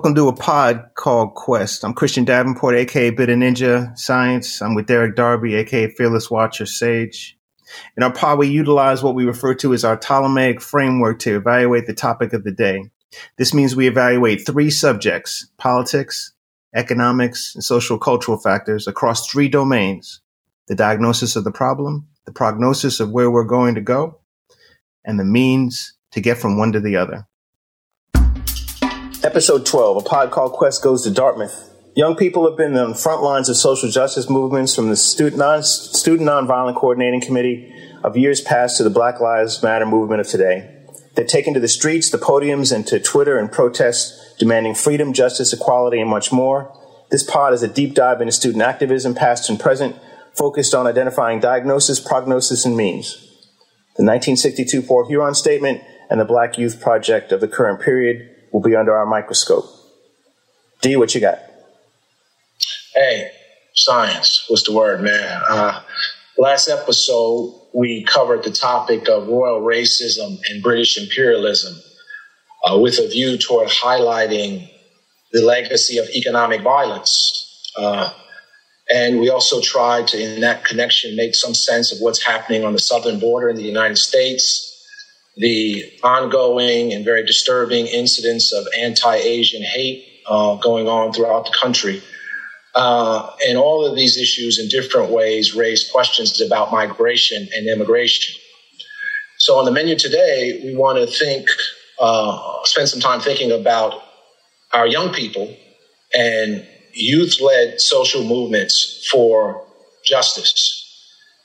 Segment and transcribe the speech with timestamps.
[0.00, 1.84] Welcome to a pod called Quest.
[1.84, 4.62] I'm Christian Davenport, aka Bit of Ninja Science.
[4.62, 7.36] I'm with Derek Darby, aka Fearless Watcher Sage.
[7.98, 11.86] In our pod, we utilize what we refer to as our Ptolemaic framework to evaluate
[11.86, 12.84] the topic of the day.
[13.36, 16.32] This means we evaluate three subjects politics,
[16.74, 20.22] economics, and social cultural factors across three domains
[20.66, 24.18] the diagnosis of the problem, the prognosis of where we're going to go,
[25.04, 27.26] and the means to get from one to the other.
[29.22, 31.68] Episode 12, a pod called Quest Goes to Dartmouth.
[31.94, 35.36] Young people have been on the front lines of social justice movements from the Student,
[35.36, 37.70] non, Nonviolent Coordinating Committee
[38.02, 40.74] of years past to the Black Lives Matter movement of today.
[41.14, 45.52] They've taken to the streets, the podiums, and to Twitter and protests demanding freedom, justice,
[45.52, 46.74] equality, and much more.
[47.10, 49.96] This pod is a deep dive into student activism, past and present,
[50.34, 53.18] focused on identifying diagnosis, prognosis, and means.
[53.98, 58.60] The 1962 Port Huron Statement and the Black Youth Project of the current period will
[58.60, 59.64] be under our microscope.
[60.80, 61.38] D, what you got?
[62.94, 63.30] Hey,
[63.74, 64.44] science.
[64.48, 65.42] What's the word, man?
[65.48, 65.82] Uh,
[66.38, 71.74] last episode, we covered the topic of royal racism and British imperialism
[72.64, 74.68] uh, with a view toward highlighting
[75.32, 77.72] the legacy of economic violence.
[77.76, 78.12] Uh,
[78.92, 82.72] and we also tried to, in that connection, make some sense of what's happening on
[82.72, 84.69] the southern border in the United States
[85.40, 91.56] the ongoing and very disturbing incidents of anti Asian hate uh, going on throughout the
[91.58, 92.02] country.
[92.74, 98.34] Uh, and all of these issues in different ways raise questions about migration and immigration.
[99.38, 101.48] So, on the menu today, we want to think,
[101.98, 103.94] uh, spend some time thinking about
[104.72, 105.56] our young people
[106.14, 109.66] and youth led social movements for
[110.04, 110.76] justice.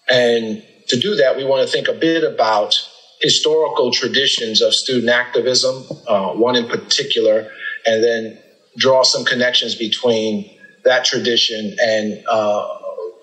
[0.10, 2.76] And to do that, we want to think a bit about
[3.22, 7.50] historical traditions of student activism, uh, one in particular,
[7.86, 8.38] and then
[8.78, 10.50] draw some connections between
[10.84, 12.68] that tradition and uh,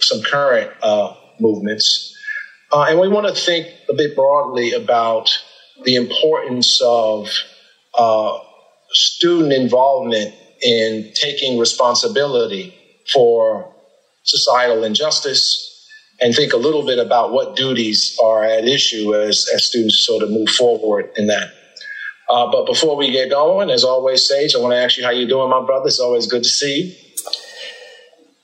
[0.01, 2.17] some current uh, movements.
[2.73, 5.31] Uh, and we want to think a bit broadly about
[5.85, 7.29] the importance of
[7.99, 8.39] uh,
[8.91, 12.75] student involvement in taking responsibility
[13.13, 13.75] for
[14.23, 15.72] societal injustice
[16.23, 20.23] and think a little bit about what duties are at issue as, as students sort
[20.23, 21.53] of move forward in that.
[22.29, 25.11] Uh, but before we get going, as always, Sage, I want to ask you how
[25.11, 25.89] you doing, my brother.
[25.89, 26.95] It's always good to see you.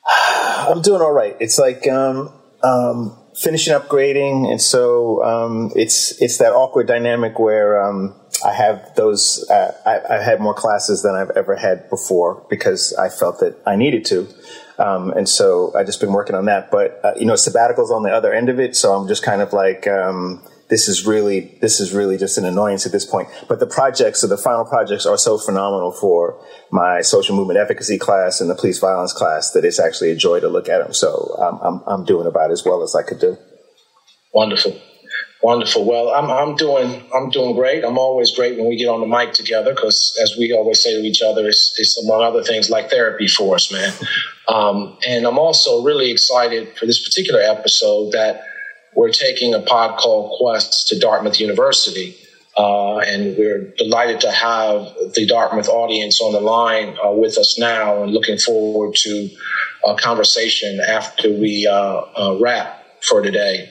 [0.68, 1.36] I'm doing all right.
[1.40, 7.38] It's like um, um, finishing up grading, and so um, it's it's that awkward dynamic
[7.38, 8.14] where um,
[8.44, 9.48] I have those.
[9.48, 13.56] Uh, I, I had more classes than I've ever had before because I felt that
[13.64, 14.28] I needed to.
[14.78, 16.70] Um, and so I've just been working on that.
[16.70, 19.42] But uh, you know, sabbatical's on the other end of it, so I'm just kind
[19.42, 19.86] of like.
[19.86, 23.28] Um, this is really this is really just an annoyance at this point.
[23.48, 26.38] But the projects, so the final projects, are so phenomenal for
[26.70, 30.40] my social movement efficacy class and the police violence class that it's actually a joy
[30.40, 30.92] to look at them.
[30.92, 33.36] So um, I'm I'm doing about as well as I could do.
[34.34, 34.78] Wonderful.
[35.42, 35.84] Wonderful.
[35.84, 37.84] Well, I'm I'm doing I'm doing great.
[37.84, 41.00] I'm always great when we get on the mic together because, as we always say
[41.00, 43.92] to each other, it's, it's among other things like therapy for us, man.
[44.48, 48.42] Um, and I'm also really excited for this particular episode that
[48.94, 52.16] we're taking a pod called Quest to Dartmouth University,
[52.56, 57.58] uh, and we're delighted to have the Dartmouth audience on the line uh, with us
[57.58, 59.28] now, and looking forward to
[59.86, 63.70] a conversation after we uh, uh wrap for today.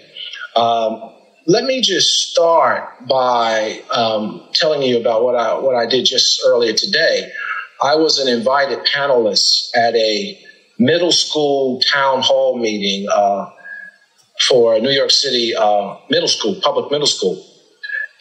[0.55, 1.11] Um,
[1.47, 6.41] let me just start by um, telling you about what I what I did just
[6.45, 7.31] earlier today.
[7.81, 10.46] I was an invited panelist at a
[10.79, 13.49] middle school town hall meeting uh,
[14.47, 17.43] for New York City uh, middle school, public middle school,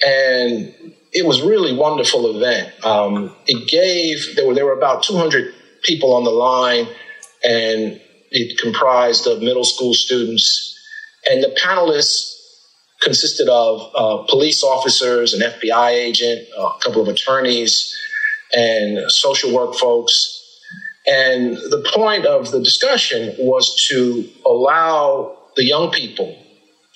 [0.05, 0.75] and
[1.13, 2.73] it was really wonderful event.
[2.85, 6.87] Um, it gave there were there were about 200 people on the line,
[7.45, 8.01] and
[8.31, 10.79] it comprised of middle school students,
[11.29, 12.35] and the panelists
[13.01, 17.95] consisted of uh, police officers, an FBI agent, a couple of attorneys,
[18.53, 20.36] and social work folks.
[21.07, 26.37] And the point of the discussion was to allow the young people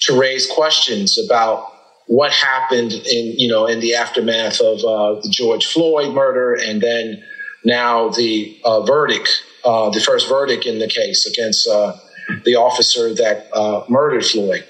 [0.00, 1.72] to raise questions about
[2.06, 6.80] what happened in you know in the aftermath of uh, the George Floyd murder, and
[6.80, 7.22] then
[7.64, 9.28] now the uh, verdict,
[9.64, 11.96] uh, the first verdict in the case against uh,
[12.44, 14.64] the officer that uh, murdered Floyd.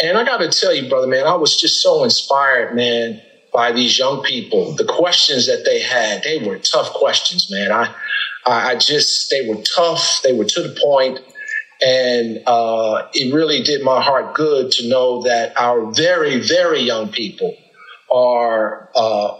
[0.00, 3.20] And I got to tell you, brother, man, I was just so inspired, man,
[3.52, 4.74] by these young people.
[4.76, 7.72] The questions that they had, they were tough questions, man.
[7.72, 7.94] I,
[8.46, 10.22] I just, they were tough.
[10.22, 11.18] They were to the point,
[11.80, 17.10] And uh, it really did my heart good to know that our very, very young
[17.10, 17.54] people
[18.10, 19.38] are uh,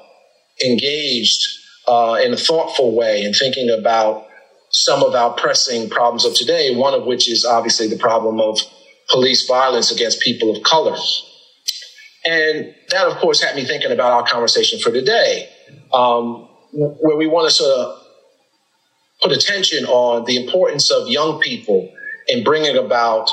[0.65, 1.47] engaged
[1.89, 4.27] uh, in a thoughtful way and thinking about
[4.71, 8.59] some of our pressing problems of today, one of which is obviously the problem of
[9.09, 10.97] police violence against people of color.
[12.27, 15.49] And that, of course, had me thinking about our conversation for today,
[15.95, 17.96] um, where we want to sort of
[19.27, 21.93] put attention on the importance of young people
[22.29, 23.29] in bringing about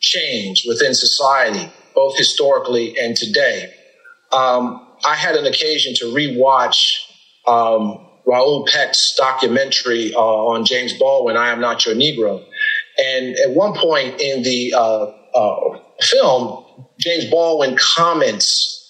[0.00, 3.72] change within society, both historically and today.
[4.32, 6.96] Um, I had an occasion to rewatch
[7.46, 12.42] um, Raoul Peck's documentary uh, on James Baldwin, I Am Not Your Negro.
[12.98, 16.64] And at one point in the uh, uh, film,
[16.98, 18.81] James Baldwin comments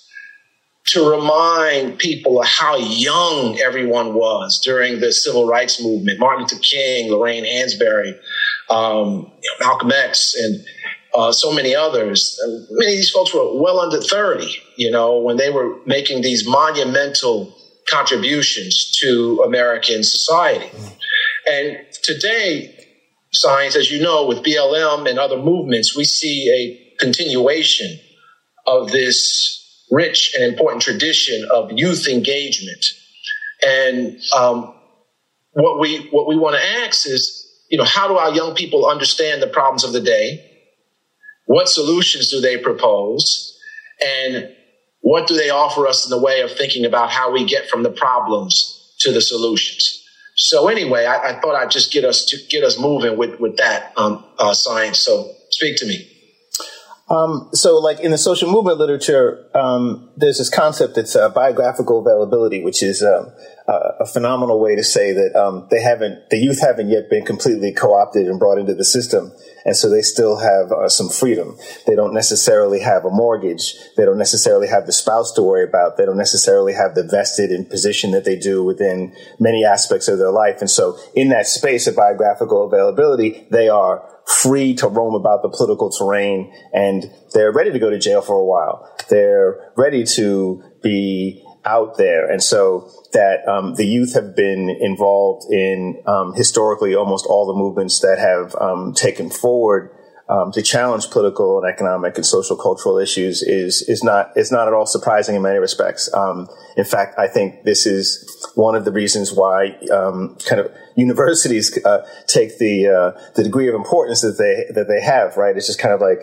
[0.93, 6.21] to remind people of how young everyone was during the civil rights movement.
[6.21, 8.15] Martin Luther King, Lorraine Hansberry,
[8.69, 10.63] um, Malcolm X, and
[11.15, 12.39] uh, so many others.
[12.71, 16.47] Many of these folks were well under 30, you know, when they were making these
[16.47, 17.57] monumental
[17.89, 20.71] contributions to American society.
[21.51, 22.87] And today,
[23.33, 27.99] science, as you know, with BLM and other movements, we see a continuation
[28.67, 29.62] of this
[29.93, 32.85] rich and important tradition of youth engagement.
[33.65, 34.75] And um,
[35.53, 38.87] what we what we want to ask is, you know, how do our young people
[38.87, 40.49] understand the problems of the day?
[41.47, 43.57] What solutions do they propose?
[44.05, 44.55] And
[45.01, 47.83] what do they offer us in the way of thinking about how we get from
[47.83, 49.99] the problems to the solutions?
[50.35, 53.59] So anyway, I, I thought I'd just get us to get us moving with with
[53.59, 55.01] that um, uh, science.
[55.01, 56.12] So speak to me.
[57.13, 62.01] Um, so, like in the social movement literature, um, there's this concept that's uh, biographical
[62.01, 63.03] availability, which is
[64.01, 67.73] a phenomenal way to say that um, they haven't, the youth haven't yet been completely
[67.73, 69.33] co-opted and brought into the system,
[69.65, 71.57] and so they still have uh, some freedom.
[71.87, 73.75] They don't necessarily have a mortgage.
[73.97, 75.97] They don't necessarily have the spouse to worry about.
[75.97, 80.19] They don't necessarily have the vested in position that they do within many aspects of
[80.19, 85.15] their life, and so in that space of biographical availability, they are free to roam
[85.15, 88.89] about the political terrain and they're ready to go to jail for a while.
[89.09, 92.31] They're ready to be out there.
[92.31, 97.55] And so that um, the youth have been involved in um, historically almost all the
[97.55, 99.91] movements that have um, taken forward
[100.29, 104.67] um, to challenge political and economic and social cultural issues is is not is not
[104.67, 106.13] at all surprising in many respects.
[106.15, 108.25] Um, in fact, I think this is
[108.55, 113.69] one of the reasons why um, kind of universities uh, take the uh, the degree
[113.69, 115.37] of importance that they that they have.
[115.37, 116.21] Right, it's just kind of like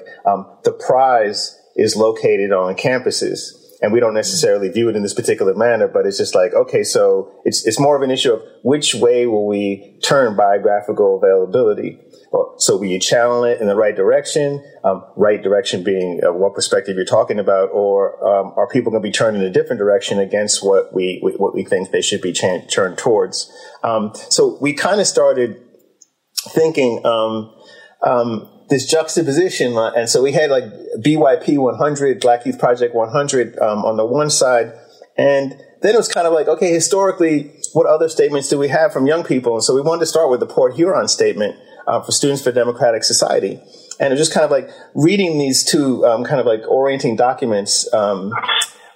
[0.64, 5.54] the prize is located on campuses and we don't necessarily view it in this particular
[5.54, 8.94] manner, but it's just like, okay, so it's, it's more of an issue of which
[8.96, 12.00] way will we turn biographical availability?
[12.58, 14.64] So will you channel it in the right direction?
[14.84, 19.02] Um, right direction being uh, what perspective you're talking about, or um, are people going
[19.02, 22.22] to be turned in a different direction against what we what we think they should
[22.22, 23.52] be ch- turned towards?
[23.84, 25.58] Um, so we kind of started
[26.50, 27.56] thinking um,
[28.06, 30.66] um, this juxtaposition, and so we had like
[31.00, 34.74] BYP 100, Black Youth Project 100 um, on the one side,
[35.18, 38.92] and then it was kind of like, okay, historically, what other statements do we have
[38.92, 39.54] from young people?
[39.54, 41.56] And so we wanted to start with the Port Huron statement
[41.88, 43.62] uh, for Students for Democratic Society.
[44.00, 47.16] And it was just kind of like reading these two um, kind of like orienting
[47.16, 48.32] documents um,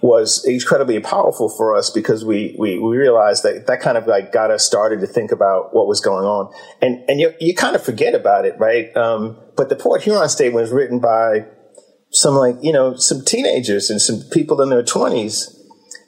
[0.04, 4.34] was incredibly powerful for us because we, we, we realized that that kind of like
[4.34, 6.54] got us started to think about what was going on.
[6.82, 8.96] And, and you, you kind of forget about it, right?
[8.98, 11.46] Um, but the Port Huron statement was written by
[12.12, 15.58] some like, you know, some teenagers and some people in their twenties.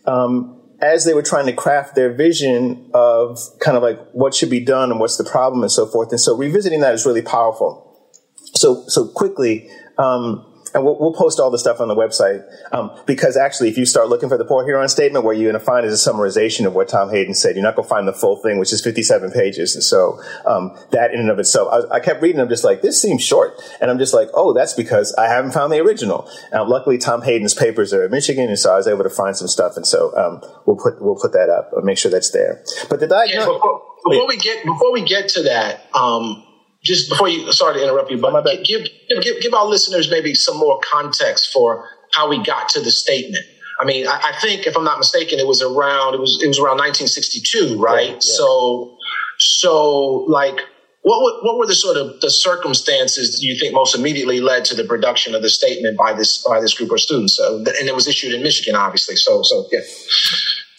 [0.06, 4.50] Um, as they were trying to craft their vision of kind of like what should
[4.50, 6.12] be done and what's the problem and so forth.
[6.12, 8.12] And so revisiting that is really powerful.
[8.56, 12.92] So, so quickly, um, and we'll, we'll, post all the stuff on the website um,
[13.06, 15.66] because actually, if you start looking for the Port Huron statement, what you're going to
[15.66, 17.56] find is a summarization of what Tom Hayden said.
[17.56, 19.74] You're not going to find the full thing, which is 57 pages.
[19.74, 22.42] And so um, that in and of itself, I, I, kept reading.
[22.42, 25.54] I'm just like, this seems short, and I'm just like, oh, that's because I haven't
[25.54, 26.30] found the original.
[26.52, 29.38] Now, luckily, Tom Hayden's papers are in Michigan, and so I was able to find
[29.38, 31.72] some stuff, and so um, we'll put we'll put that up.
[31.74, 32.62] and make sure that's there.
[32.90, 33.48] But the diagnosis.
[33.48, 35.88] Yeah, before, before we get before we get to that.
[35.96, 36.44] Um,
[36.86, 38.88] just before you, sorry to interrupt you, but give,
[39.22, 43.46] give, give our listeners maybe some more context for how we got to the statement.
[43.80, 46.48] I mean, I, I, think if I'm not mistaken, it was around it was it
[46.48, 48.08] was around 1962, right?
[48.08, 48.20] Yeah, yeah.
[48.20, 48.98] So,
[49.38, 50.62] so like,
[51.02, 54.76] what were, what were the sort of the circumstances you think most immediately led to
[54.76, 57.36] the production of the statement by this by this group of students?
[57.36, 59.18] So, and it was issued in Michigan, obviously.
[59.18, 59.82] So, so yeah.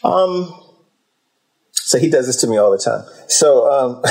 [0.02, 0.65] Um,
[1.86, 3.04] so he does this to me all the time.
[3.28, 4.02] So um,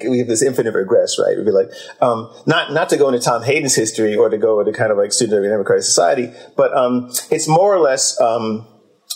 [0.08, 1.36] we have this infinite regress, right?
[1.36, 1.68] We'd be like,
[2.00, 4.98] um, not not to go into Tom Hayden's history or to go into kind of
[4.98, 8.68] like student of democratic society, but um, it's more or less um,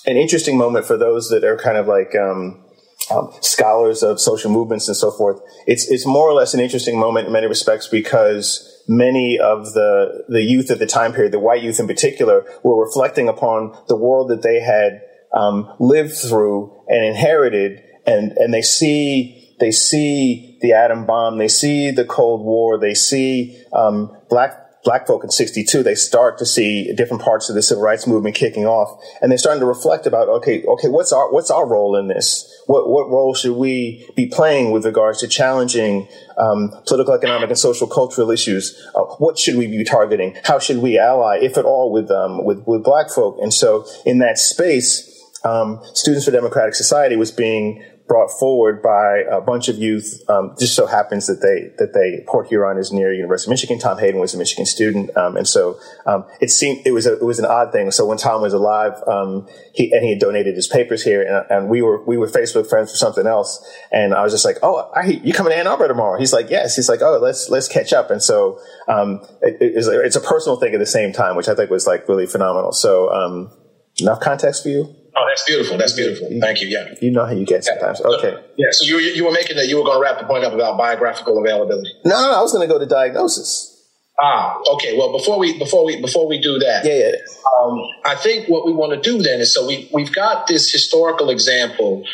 [0.05, 2.65] an interesting moment for those that are kind of like um,
[3.13, 5.41] um, scholars of social movements and so forth.
[5.69, 10.25] It's it's more or less an interesting moment in many respects because many of the
[10.29, 13.97] the youth at the time period, the white youth in particular, were reflecting upon the
[13.97, 20.59] world that they had um, lived through and inherited, and and they see they see
[20.61, 25.31] the atom bomb, they see the Cold War, they see um, black black folk in
[25.31, 29.03] 62, they start to see different parts of the civil rights movement kicking off.
[29.21, 32.51] And they're starting to reflect about, okay, okay, what's our, what's our role in this?
[32.67, 37.59] What, what role should we be playing with regards to challenging um, political, economic, and
[37.59, 38.81] social cultural issues?
[38.95, 40.37] Uh, what should we be targeting?
[40.45, 43.39] How should we ally, if at all, with, um, with, with black folk?
[43.43, 45.09] And so in that space,
[45.45, 50.23] um, Students for Democratic Society was being brought forward by a bunch of youth.
[50.29, 53.79] Um, just so happens that they that they Port Huron is near University of Michigan.
[53.79, 57.15] Tom Hayden was a Michigan student, um, and so um, it seemed it was a,
[57.15, 57.91] it was an odd thing.
[57.91, 61.47] So when Tom was alive, um, he and he had donated his papers here, and,
[61.51, 64.57] and, we were we were Facebook friends for something else, and I was just like,
[64.63, 66.19] oh, I, you coming to Ann Arbor tomorrow?
[66.19, 66.75] He's like, yes.
[66.75, 70.59] He's like, oh, let's let's catch up, and so um, it, it's, it's a personal
[70.59, 72.73] thing at the same time, which I think was like really phenomenal.
[72.73, 73.53] So um,
[74.01, 74.95] enough context for you.
[75.19, 75.77] Oh, that's beautiful.
[75.77, 76.29] That's beautiful.
[76.41, 76.69] Thank you.
[76.69, 76.95] Yeah.
[77.01, 78.01] You know how you get sometimes.
[78.01, 78.37] Okay.
[78.57, 78.69] Yeah.
[78.71, 80.79] So you you were making that you were going to wrap the point up about
[80.79, 81.91] biographical availability.
[82.05, 83.75] No, no, no I was going to go to diagnosis.
[84.21, 84.97] Ah, okay.
[84.97, 87.17] Well, before we before we before we do that, yeah, yeah.
[87.61, 90.71] Um, I think what we want to do then is so we we've got this
[90.71, 92.05] historical example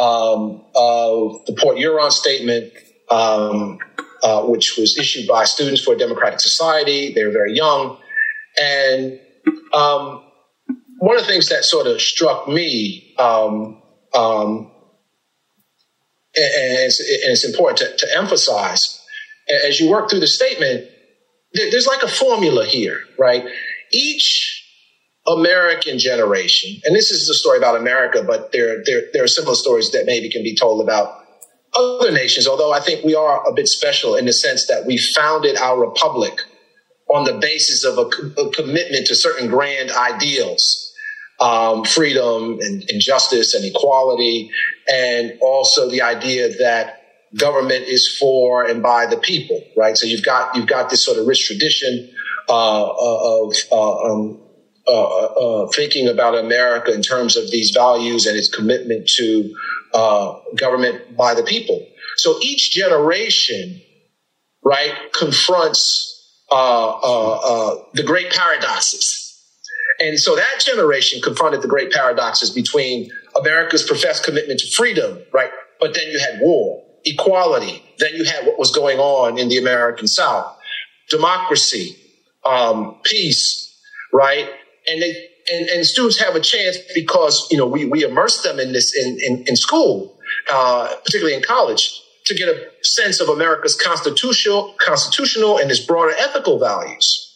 [0.00, 2.72] um, of the Port Huron statement,
[3.10, 3.78] um,
[4.22, 7.12] uh, which was issued by Students for a Democratic Society.
[7.12, 7.96] They were very young,
[8.60, 9.20] and
[9.72, 10.24] um,
[11.02, 13.82] one of the things that sort of struck me, um,
[14.14, 14.70] um,
[16.36, 19.04] and, it's, and, it's, important to, to, emphasize,
[19.66, 20.88] as you work through the statement,
[21.54, 23.44] there's like a formula here, right?
[23.90, 24.64] Each
[25.26, 29.56] American generation, and this is a story about America, but there, there, there are similar
[29.56, 31.24] stories that maybe can be told about
[31.74, 34.98] other nations, although I think we are a bit special in the sense that we
[34.98, 36.42] founded our republic
[37.12, 38.02] on the basis of a,
[38.40, 40.90] a commitment to certain grand ideals
[41.42, 44.50] um, freedom and, and justice and equality,
[44.88, 47.00] and also the idea that
[47.36, 49.96] government is for and by the people, right?
[49.96, 52.08] So you've got you've got this sort of rich tradition
[52.48, 54.40] uh, of uh, um,
[54.86, 59.54] uh, uh, thinking about America in terms of these values and its commitment to
[59.94, 61.84] uh, government by the people.
[62.16, 63.80] So each generation,
[64.64, 66.08] right, confronts
[66.50, 69.21] uh, the great paradoxes
[70.00, 75.50] and so that generation confronted the great paradoxes between America's professed commitment to freedom, right?
[75.80, 77.82] But then you had war, equality.
[77.98, 80.56] Then you had what was going on in the American South,
[81.08, 81.96] democracy,
[82.44, 83.76] um, peace,
[84.12, 84.48] right?
[84.86, 88.60] And they and, and students have a chance because you know we we immerse them
[88.60, 90.18] in this in in, in school,
[90.50, 96.14] uh, particularly in college, to get a sense of America's constitutional constitutional and its broader
[96.18, 97.31] ethical values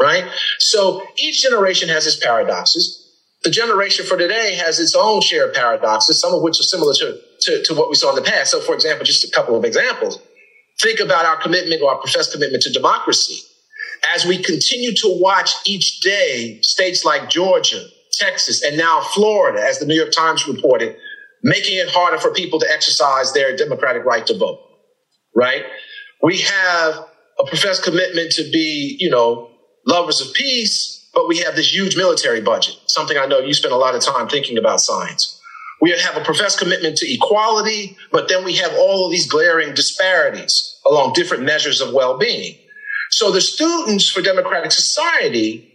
[0.00, 0.24] right?
[0.58, 3.02] So each generation has its paradoxes.
[3.42, 6.94] The generation for today has its own share of paradoxes, some of which are similar
[6.94, 8.50] to, to, to what we saw in the past.
[8.50, 10.18] So, for example, just a couple of examples.
[10.80, 13.42] Think about our commitment or our professed commitment to democracy.
[14.14, 19.78] As we continue to watch each day states like Georgia, Texas, and now Florida, as
[19.78, 20.96] the New York Times reported,
[21.42, 24.58] making it harder for people to exercise their democratic right to vote,
[25.34, 25.64] right?
[26.22, 27.06] We have
[27.38, 29.50] a professed commitment to be, you know,
[29.86, 33.72] lovers of peace, but we have this huge military budget, something I know you spend
[33.72, 35.40] a lot of time thinking about science.
[35.80, 39.74] We have a professed commitment to equality, but then we have all of these glaring
[39.74, 42.56] disparities along different measures of well being.
[43.10, 45.72] So the students for democratic society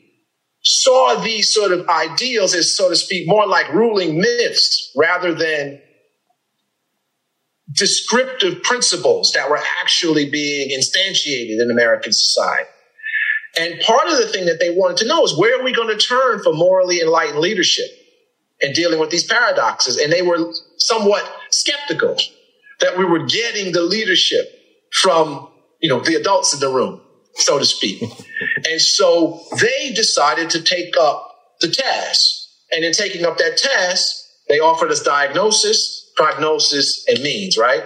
[0.64, 5.82] saw these sort of ideals as, so to speak, more like ruling myths rather than
[7.72, 12.70] descriptive principles that were actually being instantiated in American society.
[13.58, 15.90] And part of the thing that they wanted to know is where are we going
[15.90, 17.88] to turn for morally enlightened leadership
[18.62, 19.98] and dealing with these paradoxes?
[19.98, 22.16] And they were somewhat skeptical
[22.80, 24.48] that we were getting the leadership
[24.92, 27.02] from, you know, the adults in the room,
[27.36, 28.02] so to speak.
[28.70, 32.38] and so they decided to take up the task.
[32.72, 34.16] And in taking up that task,
[34.48, 37.84] they offered us diagnosis, prognosis, and means, right?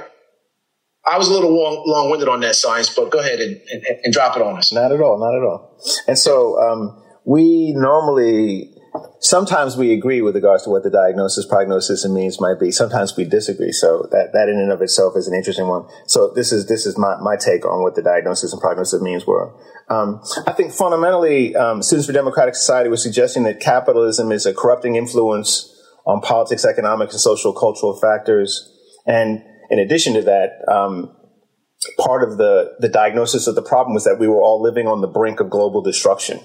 [1.05, 4.13] I was a little long, long-winded on that science, but go ahead and, and, and,
[4.13, 4.73] drop it on us.
[4.73, 5.77] Not at all, not at all.
[6.07, 8.71] And so um, we normally,
[9.19, 12.71] sometimes we agree with regards to what the diagnosis, prognosis, and means might be.
[12.71, 13.71] Sometimes we disagree.
[13.71, 15.87] So that, that in and of itself is an interesting one.
[16.07, 19.27] So this is this is my, my take on what the diagnosis and prognosis means
[19.27, 19.53] were.
[19.89, 24.55] Um, I think fundamentally, um, Students for Democratic Society was suggesting that capitalism is a
[24.55, 25.71] corrupting influence
[26.07, 28.71] on politics, economics, and social cultural factors
[29.05, 31.15] And in addition to that, um,
[31.99, 35.01] part of the, the diagnosis of the problem was that we were all living on
[35.01, 36.39] the brink of global destruction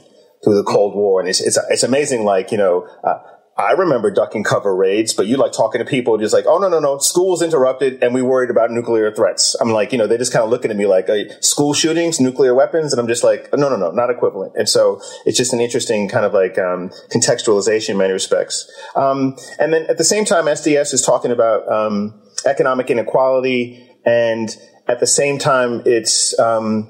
[0.44, 1.20] through the Cold War.
[1.20, 3.18] And it's, it's, it's amazing, like, you know, uh,
[3.60, 6.68] I remember ducking cover raids, but you like talking to people just like, oh, no,
[6.68, 9.54] no, no, school's interrupted and we worried about nuclear threats.
[9.60, 11.08] I'm like, you know, they're just kind of looking at me like,
[11.40, 12.92] school shootings, nuclear weapons.
[12.92, 14.54] And I'm just like, no, no, no, not equivalent.
[14.56, 18.70] And so it's just an interesting kind of like um, contextualization in many respects.
[18.96, 24.56] Um, and then at the same time, SDS is talking about um, economic inequality and
[24.90, 26.88] at the same time, it's um,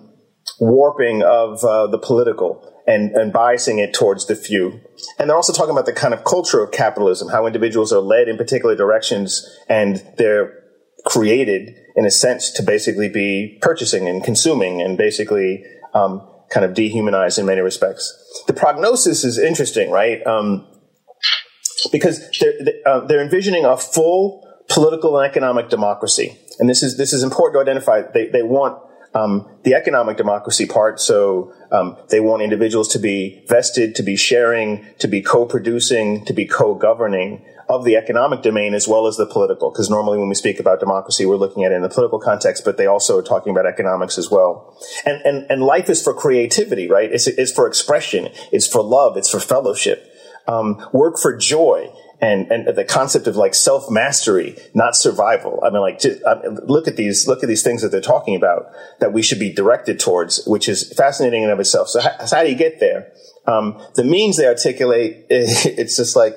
[0.59, 4.81] warping of uh, the political and, and biasing it towards the few.
[5.19, 8.29] And they're also talking about the kind of culture of capitalism, how individuals are led
[8.29, 10.55] in particular directions and they're
[11.05, 15.63] created in a sense to basically be purchasing and consuming and basically
[15.95, 18.17] um, kind of dehumanized in many respects.
[18.47, 20.27] The prognosis is interesting, right?
[20.27, 20.67] Um,
[21.93, 22.55] because they're,
[22.87, 26.39] uh, they're envisioning a full political and economic democracy.
[26.59, 28.03] And this is, this is important to identify.
[28.03, 28.83] They, they want
[29.15, 31.01] um, the economic democracy part.
[31.01, 36.33] So um, they want individuals to be vested, to be sharing, to be co-producing, to
[36.33, 39.71] be co-governing of the economic domain as well as the political.
[39.71, 42.65] Because normally when we speak about democracy, we're looking at it in the political context,
[42.65, 44.77] but they also are talking about economics as well.
[45.07, 47.11] And and and life is for creativity, right?
[47.13, 48.29] It's, it's for expression.
[48.51, 49.17] It's for love.
[49.17, 50.07] It's for fellowship.
[50.49, 55.61] Um, work for joy and and the concept of like self mastery, not survival.
[55.65, 58.37] I mean, like I mean, look at these look at these things that they're talking
[58.37, 58.67] about
[59.01, 61.89] that we should be directed towards, which is fascinating in of itself.
[61.89, 63.13] So how, so how do you get there?
[63.47, 66.37] Um, the means they articulate, it's just like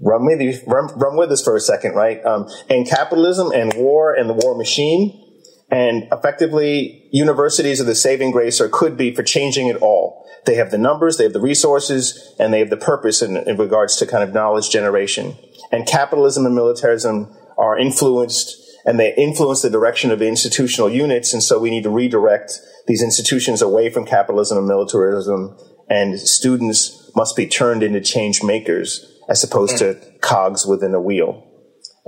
[0.00, 2.24] run with run, run with us for a second, right?
[2.24, 5.22] Um, and capitalism and war and the war machine.
[5.70, 10.54] And effectively, universities are the saving grace or could be for changing it all they
[10.54, 13.96] have the numbers, they have the resources, and they have the purpose in, in regards
[13.96, 15.36] to kind of knowledge generation.
[15.70, 21.32] And capitalism and militarism are influenced and they influence the direction of the institutional units.
[21.32, 25.58] And so we need to redirect these institutions away from capitalism and militarism.
[25.90, 29.78] And students must be turned into change makers as opposed mm.
[29.78, 31.44] to cogs within a wheel.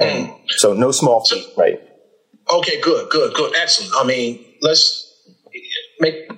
[0.00, 0.38] Mm.
[0.50, 1.80] So no small feat, right?
[2.50, 3.54] Okay, good, good, good.
[3.56, 3.92] Excellent.
[3.96, 5.04] I mean, let's
[6.00, 6.28] make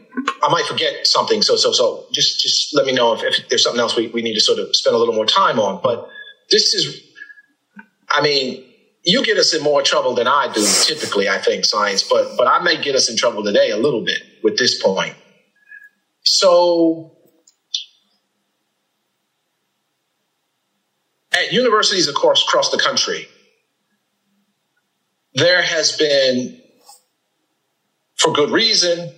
[0.43, 1.43] I might forget something.
[1.43, 4.23] So, so, so just, just let me know if, if there's something else we, we
[4.23, 5.81] need to sort of spend a little more time on.
[5.83, 6.09] But
[6.51, 7.03] this is,
[8.09, 8.65] I mean,
[9.03, 12.47] you get us in more trouble than I do typically, I think, science, but, but
[12.47, 15.15] I may get us in trouble today a little bit with this point.
[16.23, 17.13] So,
[21.33, 23.27] at universities, course, across the country,
[25.35, 26.61] there has been,
[28.17, 29.13] for good reason,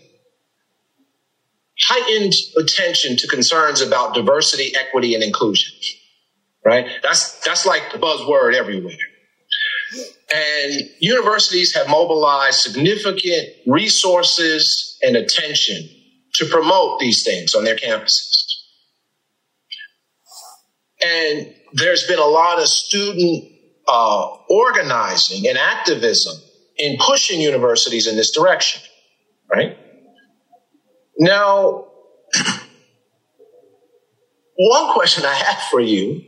[1.80, 5.72] heightened attention to concerns about diversity, equity, and inclusion.
[6.64, 6.86] Right?
[7.02, 8.96] That's that's like the buzzword everywhere.
[10.34, 15.88] And universities have mobilized significant resources and attention
[16.34, 18.46] to promote these things on their campuses.
[21.04, 23.51] And there's been a lot of student
[23.88, 26.36] uh, organizing and activism
[26.76, 28.82] in pushing universities in this direction,
[29.52, 29.76] right?
[31.18, 31.86] Now,
[34.56, 36.22] one question I have for you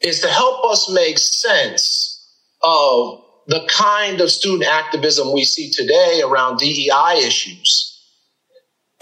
[0.00, 2.08] is to help us make sense
[2.62, 7.92] of the kind of student activism we see today around DEI issues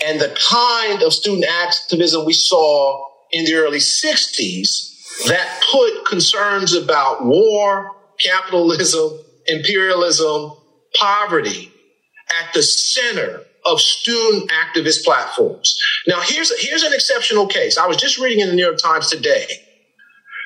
[0.04, 4.89] and the kind of student activism we saw in the early 60s
[5.28, 10.52] that put concerns about war, capitalism, imperialism,
[10.94, 11.72] poverty
[12.40, 15.76] at the center of student activist platforms.
[16.06, 17.76] Now, here's, here's an exceptional case.
[17.76, 19.46] I was just reading in the New York Times today.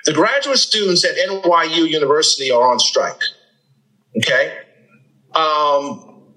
[0.04, 3.20] The graduate students at NYU University are on strike.
[4.18, 4.58] Okay?
[5.34, 6.34] Um,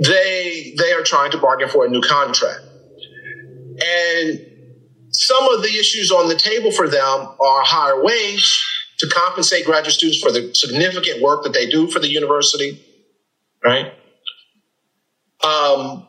[0.00, 2.62] they, they are trying to bargain for a new contract.
[3.84, 4.51] And
[5.12, 8.62] some of the issues on the table for them are higher wage
[8.98, 12.80] to compensate graduate students for the significant work that they do for the university,
[13.64, 13.92] right?
[15.42, 16.06] Um,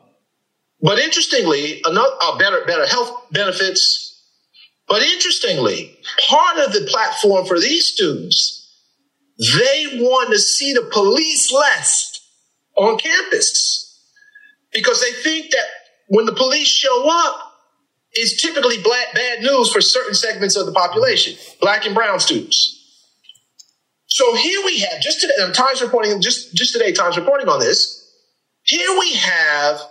[0.82, 4.10] but interestingly, another uh, better better health benefits.
[4.88, 5.98] But interestingly,
[6.30, 8.70] part of the platform for these students,
[9.38, 12.20] they want to see the police less
[12.76, 13.98] on campus
[14.74, 15.66] because they think that
[16.10, 17.43] when the police show up,
[18.14, 22.80] it's typically black, bad news for certain segments of the population, black and brown students.
[24.08, 28.00] So here we have just today, Times reporting just just today, Times reporting on this.
[28.64, 29.82] Here we have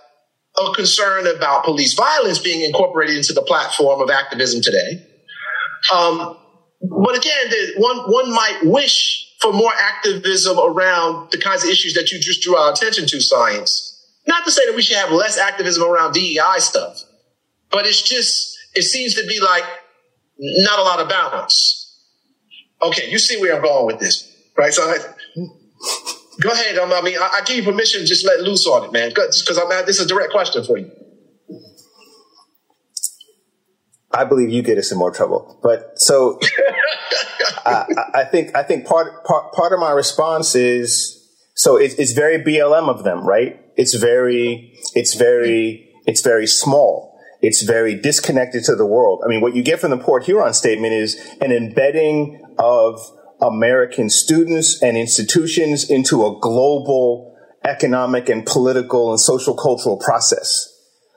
[0.56, 5.06] a concern about police violence being incorporated into the platform of activism today.
[5.92, 6.38] Um,
[6.82, 12.12] but again, one one might wish for more activism around the kinds of issues that
[12.12, 13.88] you just drew our attention to, science.
[14.28, 17.02] Not to say that we should have less activism around DEI stuff,
[17.72, 19.64] but it's just, it seems to be like
[20.38, 21.78] not a lot of balance.
[22.82, 24.72] Okay, you see where I'm going with this, right?
[24.72, 24.98] So I,
[26.40, 26.78] go ahead.
[26.78, 29.10] Um, I mean, I, I, give you permission to just let loose on it, man.
[29.10, 30.90] Because I'm at, this is a direct question for you.
[34.14, 35.58] I believe you get us in more trouble.
[35.62, 36.38] But so
[37.66, 41.18] I, I, think I think part part part of my response is
[41.54, 43.60] so it, it's very BLM of them, right?
[43.76, 47.11] It's very it's very it's very small.
[47.42, 49.22] It's very disconnected to the world.
[49.24, 53.00] I mean, what you get from the Port Huron statement is an embedding of
[53.40, 60.68] American students and institutions into a global economic and political and social cultural process.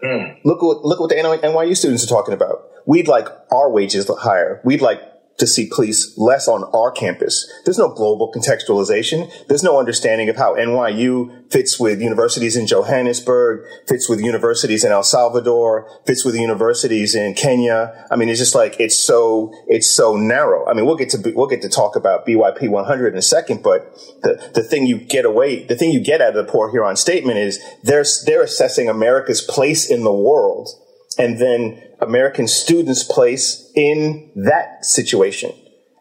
[0.04, 0.38] Mm.
[0.44, 2.70] Look what look what the NYU students are talking about.
[2.86, 4.62] We'd like our wages higher.
[4.64, 5.00] We'd like
[5.38, 7.52] to see police less on our campus.
[7.66, 9.48] There's no global contextualization.
[9.48, 14.92] There's no understanding of how NYU fits with universities in Johannesburg, fits with universities in
[14.92, 18.08] El Salvador, fits with universities in Kenya.
[18.10, 20.66] I mean, it's just like, it's so, it's so narrow.
[20.68, 23.62] I mean, we'll get to, we'll get to talk about BYP 100 in a second,
[23.62, 26.72] but the, the thing you get away, the thing you get out of the Port
[26.72, 30.70] Huron statement is they're, they're assessing America's place in the world
[31.18, 35.52] and then American students' place in that situation.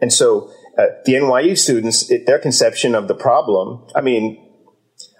[0.00, 4.40] And so uh, the NYU students, it, their conception of the problem, I mean,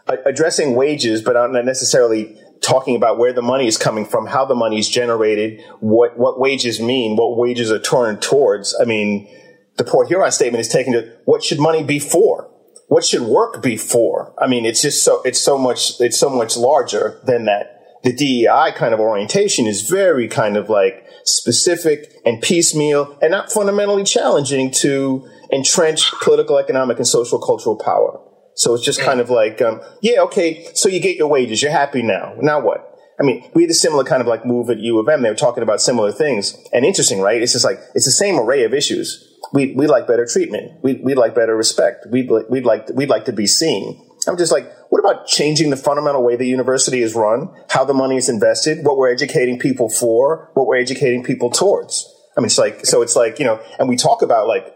[0.07, 4.55] addressing wages, but not necessarily talking about where the money is coming from, how the
[4.55, 8.75] money is generated, what, what wages mean, what wages are turned towards.
[8.81, 9.29] I mean,
[9.77, 12.51] the Port Huron statement is taken to what should money be for?
[12.89, 14.35] What should work be for?
[14.39, 18.13] I mean, it's just so, it's so much, it's so much larger than that the
[18.13, 24.05] DEI kind of orientation is very kind of like specific and piecemeal and not fundamentally
[24.05, 28.21] challenging to entrenched political, economic, and social cultural power.
[28.55, 31.73] So it's just kind of like, um, yeah, okay, so you get your wages, you're
[31.73, 32.35] happy now.
[32.41, 32.91] Now what?
[33.19, 35.23] I mean, we had a similar kind of like move at U of M.
[35.23, 36.57] They were talking about similar things.
[36.73, 37.41] And interesting, right?
[37.41, 39.33] It's just like, it's the same array of issues.
[39.53, 40.83] We, we like better treatment.
[40.83, 42.07] We, we like better respect.
[42.11, 44.01] We'd, we'd like, we'd like to be seen.
[44.27, 47.93] I'm just like, what about changing the fundamental way the university is run, how the
[47.93, 52.09] money is invested, what we're educating people for, what we're educating people towards?
[52.37, 54.73] I mean, it's like, so it's like, you know, and we talk about like,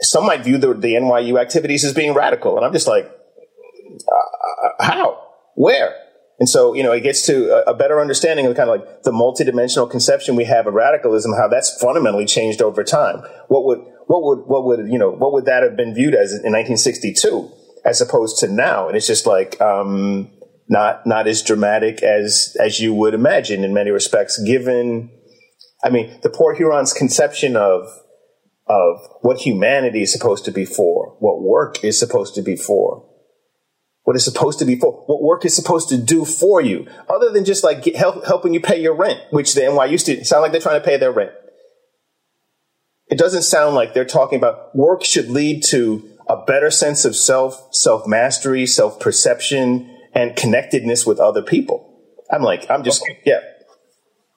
[0.00, 2.56] some might view the, the NYU activities as being radical.
[2.56, 5.22] And I'm just like, uh, how?
[5.54, 5.94] Where?
[6.40, 9.04] And so, you know, it gets to a, a, better understanding of kind of like
[9.04, 13.22] the multidimensional conception we have of radicalism, how that's fundamentally changed over time.
[13.46, 13.78] What would,
[14.08, 17.52] what would, what would, you know, what would that have been viewed as in 1962?
[17.84, 18.88] As opposed to now.
[18.88, 20.30] And it's just like, um,
[20.68, 25.10] not, not as dramatic as, as you would imagine in many respects, given,
[25.82, 27.88] I mean, the Port Huron's conception of,
[28.66, 33.04] of what humanity is supposed to be for, what work is supposed to be for,
[34.04, 37.30] what is supposed to be for, what work is supposed to do for you, other
[37.30, 40.52] than just like help, helping you pay your rent, which the NYU students sound like
[40.52, 41.32] they're trying to pay their rent.
[43.08, 47.16] It doesn't sound like they're talking about work should lead to a better sense of
[47.16, 51.86] self, self mastery, self perception, and connectedness with other people.
[52.30, 53.20] I'm like, I'm just, okay.
[53.26, 53.40] yeah.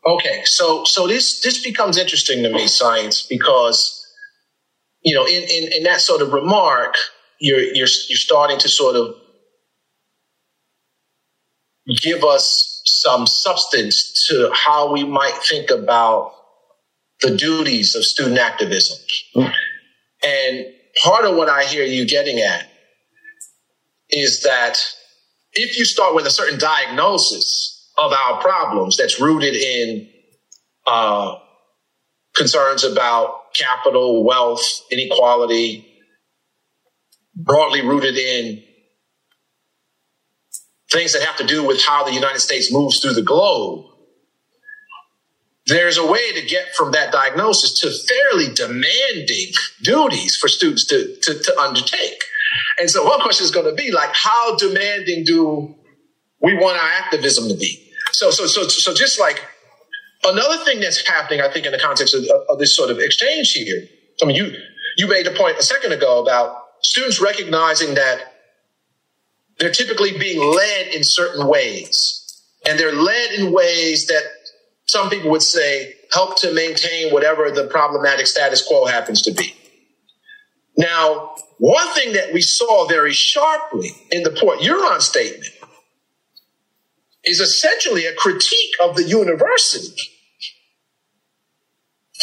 [0.05, 3.99] Okay, so so this this becomes interesting to me, science, because
[5.03, 6.95] you know, in in, in that sort of remark,
[7.39, 9.15] you're you're you're starting to sort of
[12.01, 16.33] give us some substance to how we might think about
[17.21, 18.97] the duties of student activism.
[19.35, 19.53] Mm.
[20.25, 20.65] And
[21.01, 22.69] part of what I hear you getting at
[24.09, 24.77] is that
[25.53, 30.09] if you start with a certain diagnosis of our problems that's rooted in
[30.85, 31.35] uh,
[32.35, 35.87] concerns about capital, wealth, inequality,
[37.35, 38.63] broadly rooted in
[40.91, 43.85] things that have to do with how the United States moves through the globe,
[45.67, 51.15] there's a way to get from that diagnosis to fairly demanding duties for students to,
[51.21, 52.23] to, to undertake.
[52.79, 55.75] And so one question is going to be like, how demanding do
[56.41, 57.91] we want our activism to be?
[58.11, 59.43] So, so, so, so just like
[60.25, 63.53] another thing that's happening, I think, in the context of, of this sort of exchange
[63.53, 63.87] here.
[64.21, 64.53] I mean, you,
[64.97, 68.33] you made a point a second ago about students recognizing that
[69.59, 72.19] they're typically being led in certain ways.
[72.67, 74.23] And they're led in ways that
[74.85, 79.55] some people would say, help to maintain whatever the problematic status quo happens to be.
[80.77, 85.51] Now, one thing that we saw very sharply in the Port Huron statement
[87.23, 90.01] is essentially a critique of the university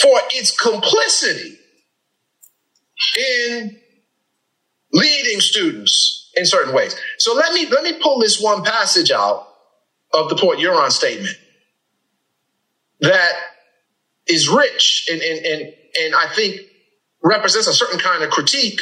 [0.01, 1.59] for its complicity
[3.19, 3.81] in
[4.93, 6.97] leading students in certain ways.
[7.19, 9.47] So let me let me pull this one passage out
[10.13, 11.37] of the Port Huron statement
[13.01, 13.33] that
[14.27, 16.61] is rich and and and, and I think
[17.23, 18.81] represents a certain kind of critique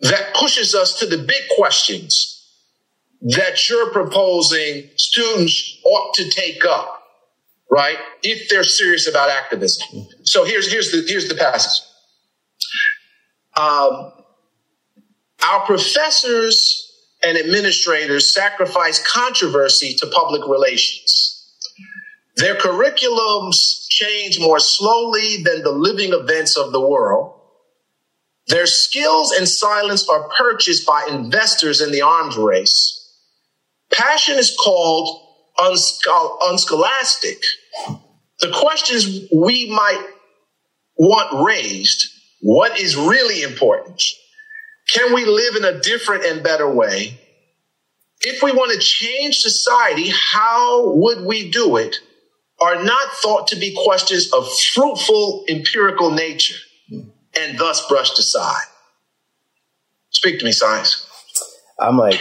[0.00, 2.32] that pushes us to the big questions
[3.22, 7.04] that you're proposing students ought to take up,
[7.70, 7.96] right?
[8.22, 10.06] If they're serious about activism.
[10.24, 11.84] So here's here's the here's the passage.
[13.56, 14.12] Um,
[15.44, 16.88] our professors
[17.22, 21.31] and administrators sacrifice controversy to public relations.
[22.36, 27.38] Their curriculums change more slowly than the living events of the world.
[28.48, 32.98] Their skills and silence are purchased by investors in the arms race.
[33.92, 37.42] Passion is called unscholastic.
[38.40, 40.04] The questions we might
[40.96, 42.08] want raised
[42.42, 44.02] what is really important?
[44.92, 47.20] Can we live in a different and better way?
[48.20, 51.96] If we want to change society, how would we do it?
[52.62, 56.54] Are not thought to be questions of fruitful empirical nature
[56.90, 58.66] and thus brushed aside.
[60.10, 61.06] Speak to me, science.
[61.80, 62.20] I'm like,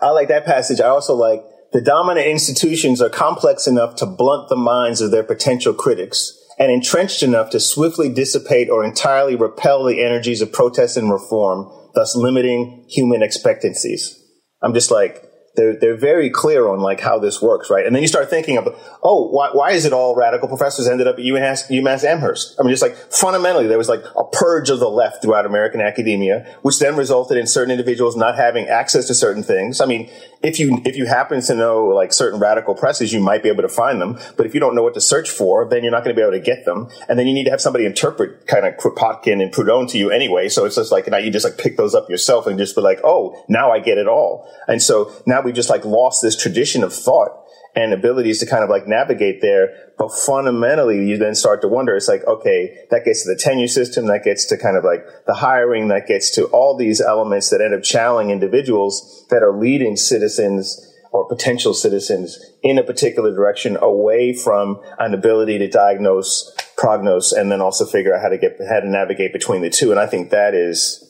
[0.00, 0.80] I, like that passage.
[0.80, 5.24] I also like the dominant institutions are complex enough to blunt the minds of their
[5.24, 10.96] potential critics and entrenched enough to swiftly dissipate or entirely repel the energies of protest
[10.96, 14.16] and reform, thus limiting human expectancies.
[14.62, 15.24] I'm just like,
[15.58, 17.84] they're, they're very clear on like how this works, right?
[17.84, 18.68] And then you start thinking of,
[19.02, 22.54] oh, why, why is it all radical professors ended up at UMass, UMass Amherst?
[22.58, 25.80] I mean, just like fundamentally, there was like a purge of the left throughout American
[25.80, 29.80] academia, which then resulted in certain individuals not having access to certain things.
[29.80, 30.08] I mean,
[30.42, 33.62] if you if you happen to know like certain radical presses, you might be able
[33.62, 34.18] to find them.
[34.36, 36.22] But if you don't know what to search for, then you're not going to be
[36.22, 36.88] able to get them.
[37.08, 40.10] And then you need to have somebody interpret kind of Kropotkin and Proudhon to you
[40.10, 40.48] anyway.
[40.48, 42.82] So it's just like now you just like pick those up yourself and just be
[42.82, 44.48] like, oh, now I get it all.
[44.68, 48.64] And so now we just like lost this tradition of thought and abilities to kind
[48.64, 49.92] of like navigate there.
[49.98, 53.68] But fundamentally, you then start to wonder, it's like, okay, that gets to the tenure
[53.68, 57.50] system, that gets to kind of like the hiring, that gets to all these elements
[57.50, 63.34] that end up challenging individuals that are leading citizens or potential citizens in a particular
[63.34, 68.38] direction away from an ability to diagnose, prognose, and then also figure out how to
[68.38, 69.90] get, how to navigate between the two.
[69.90, 71.07] And I think that is,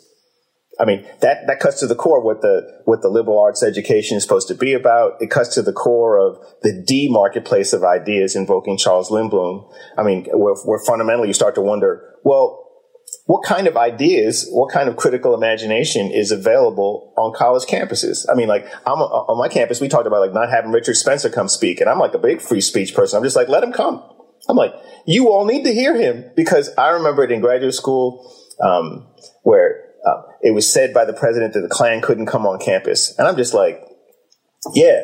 [0.81, 4.17] I mean, that, that cuts to the core what the, what the liberal arts education
[4.17, 5.21] is supposed to be about.
[5.21, 9.73] It cuts to the core of the D marketplace of ideas invoking Charles Lindblom.
[9.97, 12.65] I mean, where, where fundamentally you start to wonder, well,
[13.25, 18.27] what kind of ideas, what kind of critical imagination is available on college campuses?
[18.31, 21.31] I mean, like I'm on my campus, we talked about like not having Richard Spencer
[21.31, 23.17] come speak, and I'm like a big free speech person.
[23.17, 24.03] I'm just like, let him come.
[24.49, 24.75] I'm like,
[25.07, 28.31] you all need to hear him because I remember it in graduate school
[28.63, 29.09] um,
[29.43, 29.88] where
[30.43, 33.17] it was said by the president that the Klan couldn't come on campus.
[33.19, 33.81] And I'm just like,
[34.75, 35.03] yeah.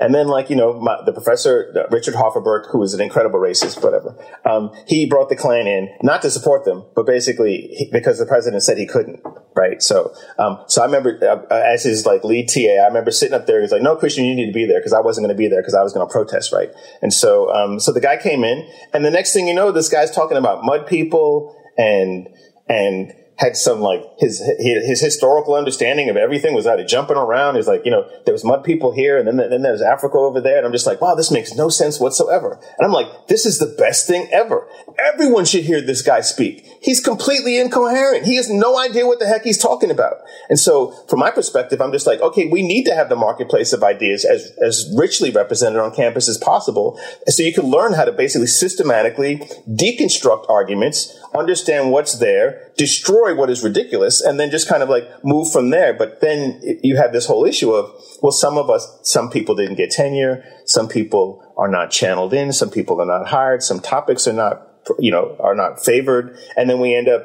[0.00, 3.38] And then, like, you know, my, the professor, uh, Richard Hofferbert, who was an incredible
[3.38, 7.88] racist, whatever, um, he brought the Klan in, not to support them, but basically he,
[7.92, 9.20] because the president said he couldn't,
[9.54, 9.80] right?
[9.80, 13.34] So, um, so I remember uh, uh as his, like, lead TA, I remember sitting
[13.34, 15.36] up there, he's like, no, Christian, you need to be there because I wasn't going
[15.36, 16.70] to be there because I was going to protest, right?
[17.00, 19.88] And so, um, so the guy came in, and the next thing you know, this
[19.88, 22.28] guy's talking about mud people and,
[22.68, 27.56] and, had some like his his historical understanding of everything was out of jumping around.
[27.56, 30.40] He's like, you know, there was mud people here, and then then there's Africa over
[30.40, 32.60] there, and I'm just like, wow, this makes no sense whatsoever.
[32.78, 34.68] And I'm like, this is the best thing ever.
[35.12, 36.64] Everyone should hear this guy speak.
[36.80, 38.24] He's completely incoherent.
[38.24, 40.18] He has no idea what the heck he's talking about.
[40.48, 43.72] And so, from my perspective, I'm just like, okay, we need to have the marketplace
[43.72, 48.04] of ideas as as richly represented on campus as possible, so you can learn how
[48.04, 54.68] to basically systematically deconstruct arguments, understand what's there, destroy what is ridiculous, and then just
[54.68, 55.94] kind of like move from there.
[55.94, 59.76] But then you have this whole issue of, well, some of us, some people didn't
[59.76, 64.28] get tenure, some people are not channeled in, some people are not hired, some topics
[64.28, 64.66] are not,
[64.98, 67.24] you know, are not favored, and then we end up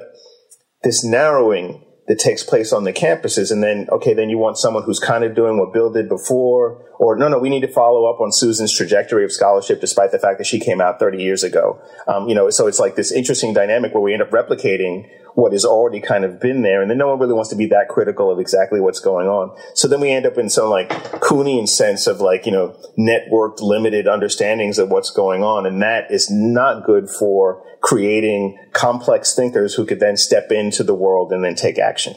[0.83, 3.51] this narrowing that takes place on the campuses.
[3.51, 6.88] And then, okay, then you want someone who's kind of doing what Bill did before,
[6.99, 10.19] or no, no, we need to follow up on Susan's trajectory of scholarship, despite the
[10.19, 11.81] fact that she came out 30 years ago.
[12.07, 15.53] Um, you know, so it's like this interesting dynamic where we end up replicating what
[15.53, 16.81] has already kind of been there.
[16.81, 19.57] And then no one really wants to be that critical of exactly what's going on.
[19.75, 23.61] So then we end up in some like Kuhnian sense of like, you know, networked,
[23.61, 25.65] limited understandings of what's going on.
[25.65, 30.95] And that is not good for creating complex thinkers who could then step into the
[30.95, 32.15] world and then take action.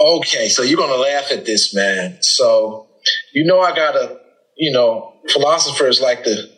[0.00, 0.48] Okay.
[0.48, 2.16] So you're going to laugh at this, man.
[2.22, 2.85] So,
[3.32, 4.20] you know, I gotta,
[4.56, 6.48] you know, philosophers like to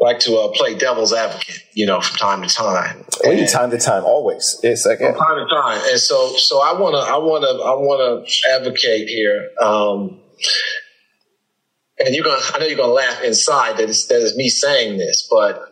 [0.00, 3.04] like to uh, play devil's advocate, you know, from time to time.
[3.24, 4.58] Need time to time, always.
[4.62, 7.62] It's like from time to time, and so so I want to I want to
[7.62, 9.50] I want to advocate here.
[9.60, 10.20] Um,
[11.98, 14.98] and you're gonna I know you're gonna laugh inside that it's, that is me saying
[14.98, 15.62] this, but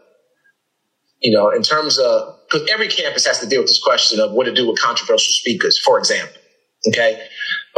[1.21, 4.33] you know, in terms of because every campus has to deal with this question of
[4.33, 6.37] what to do with controversial speakers, for example.
[6.89, 7.21] Okay,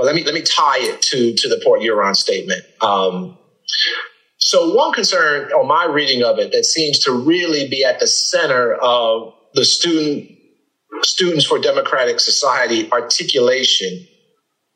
[0.01, 2.63] but let me let me tie it to to the Port Huron statement.
[2.81, 3.37] Um,
[4.39, 8.07] so one concern on my reading of it that seems to really be at the
[8.07, 10.31] center of the student
[11.03, 14.07] Students for Democratic Society articulation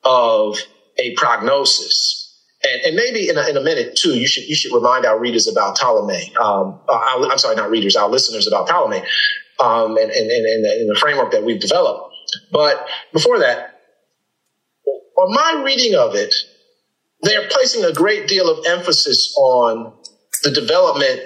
[0.05, 0.59] of
[0.99, 2.21] a prognosis.
[2.63, 5.19] And, and maybe in a, in a, minute too, you should you should remind our
[5.19, 6.35] readers about Ptolemy.
[6.37, 9.03] Um, uh, our, I'm sorry, not readers, our listeners about Ptolemy,
[9.61, 12.15] um, and, and, and, and the framework that we've developed.
[12.53, 13.74] But before that,
[15.16, 16.35] on my reading of it,
[17.22, 19.92] they're placing a great deal of emphasis on
[20.42, 21.20] the development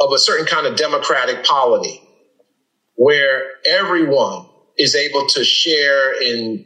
[0.00, 2.02] of a certain kind of democratic polity
[2.96, 6.64] where everyone is able to share in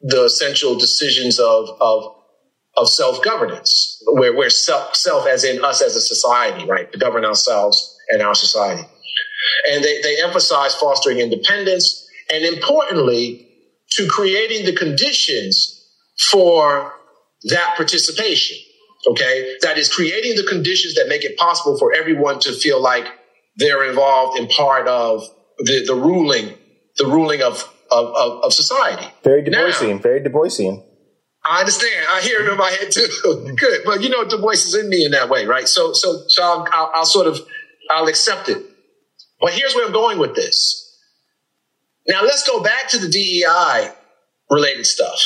[0.00, 2.16] the essential decisions of, of,
[2.76, 7.24] of self-governance, where, where self, self as in us as a society, right, to govern
[7.24, 8.86] ourselves and our society.
[9.70, 13.48] And they, they emphasize fostering independence and importantly,
[13.90, 15.83] to creating the conditions
[16.18, 16.92] for
[17.44, 18.56] that participation.
[19.10, 19.56] Okay.
[19.62, 23.06] That is creating the conditions that make it possible for everyone to feel like
[23.56, 25.22] they're involved in part of
[25.58, 26.54] the, the ruling,
[26.96, 29.06] the ruling of, of, of, of society.
[29.22, 30.82] Very Du Boisian, very Du Boisian.
[31.44, 32.06] I understand.
[32.10, 33.06] I hear it in my head too.
[33.56, 33.82] Good.
[33.84, 35.68] But you know, Du Bois is in me in that way, right?
[35.68, 37.38] So, so, so I'll, I'll, I'll sort of,
[37.90, 38.64] I'll accept it.
[39.40, 40.80] But here's where I'm going with this.
[42.08, 43.92] Now let's go back to the DEI
[44.50, 45.22] related stuff.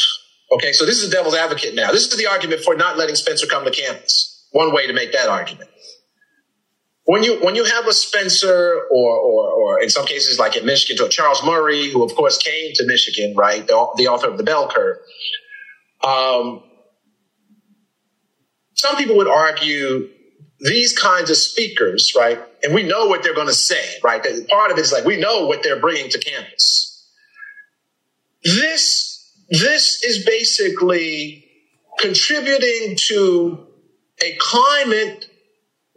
[0.51, 1.93] Okay, so this is the devil's advocate now.
[1.93, 4.47] This is the argument for not letting Spencer come to campus.
[4.53, 5.69] One way to make that argument.
[7.05, 10.65] When you when you have a Spencer or or, or in some cases like in
[10.65, 14.37] Michigan to Charles Murray, who of course came to Michigan, right, the, the author of
[14.37, 14.99] the Bell Curve.
[16.03, 16.63] Um,
[18.75, 20.09] some people would argue
[20.61, 24.23] these kinds of speakers, right, and we know what they're going to say, right.
[24.49, 27.07] Part of it is like we know what they're bringing to campus.
[28.45, 29.08] This
[29.49, 31.45] this is basically
[31.99, 33.67] contributing to
[34.23, 35.27] a climate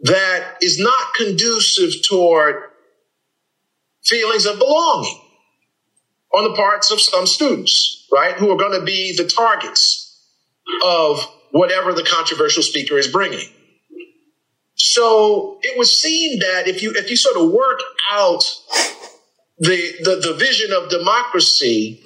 [0.00, 2.70] that is not conducive toward
[4.02, 5.20] feelings of belonging
[6.34, 10.26] on the parts of some students, right, who are going to be the targets
[10.84, 13.48] of whatever the controversial speaker is bringing.
[14.74, 18.42] So it would seem that if you if you sort of work out
[19.58, 22.02] the the, the vision of democracy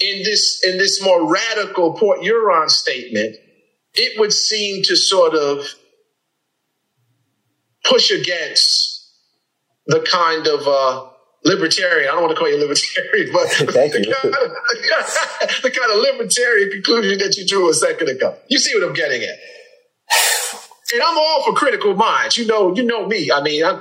[0.00, 3.36] in this in this more radical Port Huron statement,
[3.94, 5.66] it would seem to sort of
[7.84, 9.08] push against
[9.86, 11.08] the kind of uh,
[11.44, 12.08] libertarian.
[12.08, 13.72] I don't want to call you libertarian, but the,
[14.06, 14.14] you.
[14.14, 18.36] Kind of, the kind of libertarian conclusion that you drew a second ago.
[18.48, 19.36] You see what I'm getting at?
[20.92, 22.36] And I'm all for critical minds.
[22.36, 23.30] You know, you know me.
[23.30, 23.80] I mean, I,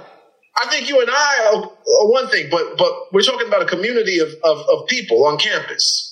[0.61, 3.65] I think you and I are, are, one thing, but but we're talking about a
[3.65, 6.08] community of, of, of people on campus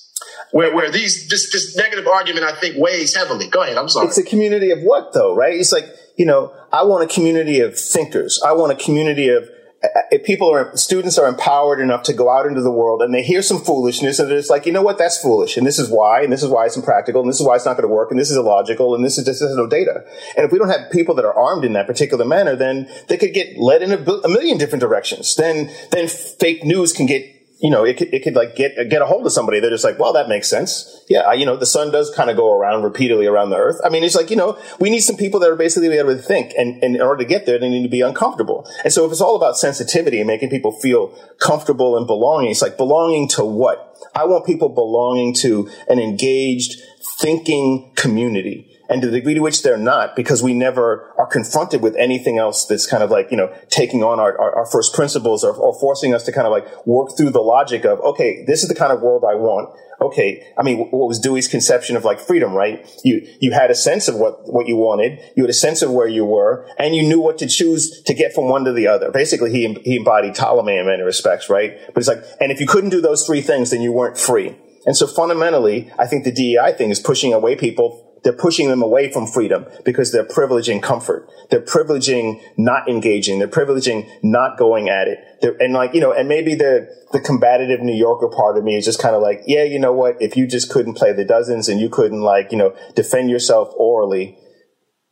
[0.52, 3.48] where, where these this this negative argument I think weighs heavily.
[3.48, 3.76] Go ahead.
[3.76, 4.08] I'm sorry.
[4.08, 5.54] It's a community of what though, right?
[5.54, 8.42] It's like you know, I want a community of thinkers.
[8.44, 9.48] I want a community of
[9.82, 13.14] uh, if people are students are empowered enough to go out into the world and
[13.14, 15.88] they hear some foolishness and it's like you know what that's foolish and this is
[15.88, 17.94] why and this is why it's impractical and this is why it's not going to
[17.94, 20.02] work and this is illogical and this is this is no data
[20.36, 23.16] and if we don't have people that are armed in that particular manner then they
[23.16, 27.37] could get led in a, a million different directions then then fake news can get
[27.60, 29.58] you know, it could, it could like get, get a hold of somebody.
[29.58, 31.04] They're just like, well, that makes sense.
[31.08, 31.32] Yeah.
[31.32, 33.80] You know, the sun does kind of go around repeatedly around the earth.
[33.84, 36.22] I mean, it's like, you know, we need some people that are basically able to
[36.22, 38.70] think and, and in order to get there, they need to be uncomfortable.
[38.84, 41.08] And so if it's all about sensitivity and making people feel
[41.40, 43.96] comfortable and belonging, it's like belonging to what?
[44.14, 46.80] I want people belonging to an engaged
[47.18, 51.82] thinking community and to the degree to which they're not, because we never are confronted
[51.82, 54.94] with anything else that's kind of like, you know, taking on our, our, our first
[54.94, 58.44] principles or, or, forcing us to kind of like work through the logic of, okay,
[58.46, 59.68] this is the kind of world I want.
[60.00, 60.52] Okay.
[60.56, 62.88] I mean, what was Dewey's conception of like freedom, right?
[63.04, 65.20] You, you had a sense of what, what you wanted.
[65.36, 68.14] You had a sense of where you were and you knew what to choose to
[68.14, 69.10] get from one to the other.
[69.10, 71.78] Basically, he, he embodied Ptolemy in many respects, right?
[71.88, 74.56] But it's like, and if you couldn't do those three things, then you weren't free.
[74.86, 78.82] And so fundamentally, I think the DEI thing is pushing away people they're pushing them
[78.82, 81.28] away from freedom because they're privileging comfort.
[81.50, 83.38] They're privileging not engaging.
[83.38, 85.18] They're privileging not going at it.
[85.40, 88.76] They're, and like, you know, and maybe the, the combative New Yorker part of me
[88.76, 90.20] is just kind of like, yeah, you know what?
[90.20, 93.72] If you just couldn't play the dozens and you couldn't like, you know, defend yourself
[93.76, 94.38] orally,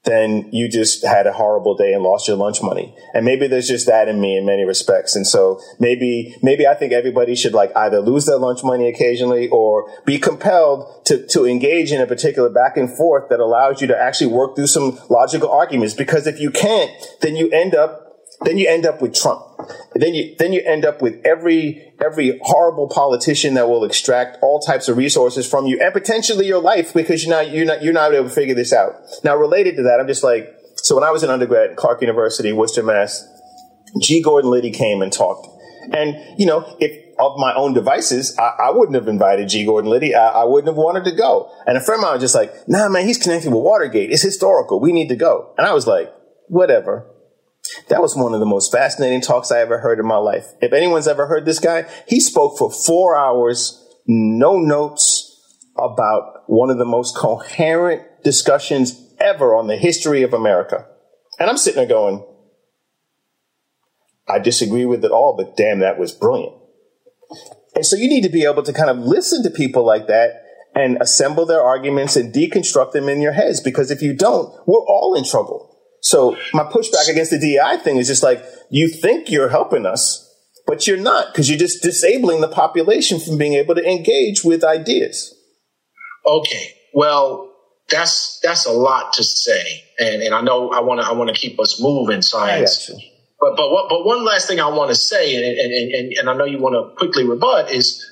[0.07, 2.95] then you just had a horrible day and lost your lunch money.
[3.13, 5.17] And maybe there's just that in me in many respects.
[5.17, 9.49] And so maybe, maybe I think everybody should like either lose their lunch money occasionally
[9.49, 13.89] or be compelled to, to engage in a particular back and forth that allows you
[13.89, 15.93] to actually work through some logical arguments.
[15.93, 16.91] Because if you can't,
[17.21, 18.06] then you end up
[18.43, 19.43] then you end up with Trump.
[19.95, 24.61] Then you then you end up with every every horrible politician that will extract all
[24.61, 27.95] types of resources from you and potentially your life because you're not you're not you're
[27.95, 28.95] not able to figure this out.
[29.25, 30.95] Now, related to that, I'm just like so.
[30.95, 33.27] When I was an undergrad at Clark University, Worcester, Mass,
[34.01, 34.23] G.
[34.23, 35.49] Gordon Liddy came and talked,
[35.93, 39.65] and you know if of my own devices, I, I, wouldn't have invited G.
[39.65, 40.15] Gordon Liddy.
[40.15, 41.51] I, I, wouldn't have wanted to go.
[41.67, 44.11] And a friend of mine was just like, nah, man, he's connected with Watergate.
[44.11, 44.81] It's historical.
[44.81, 45.55] We need to go.
[45.57, 46.13] And I was like,
[46.49, 47.11] whatever.
[47.89, 50.47] That was one of the most fascinating talks I ever heard in my life.
[50.61, 55.33] If anyone's ever heard this guy, he spoke for four hours, no notes
[55.77, 60.87] about one of the most coherent discussions ever on the history of America.
[61.39, 62.25] And I'm sitting there going,
[64.29, 66.55] I disagree with it all, but damn, that was brilliant.
[67.75, 70.43] And so you need to be able to kind of listen to people like that
[70.75, 74.85] and assemble their arguments and deconstruct them in your heads because if you don't, we're
[74.87, 75.66] all in trouble.
[76.07, 80.23] So my pushback against the DEI thing is just like, you think you're helping us,
[80.65, 84.63] but you're not because you're just disabling the population from being able to engage with
[84.63, 85.35] ideas.
[86.25, 86.75] Okay.
[86.95, 87.53] Well,
[87.89, 91.35] that's that's a lot to say, and and I know I want to I want
[91.35, 92.89] to keep us moving, science.
[93.41, 96.31] But but what, but one last thing I want to say, and and, and and
[96.31, 98.05] I know you want to quickly rebut is,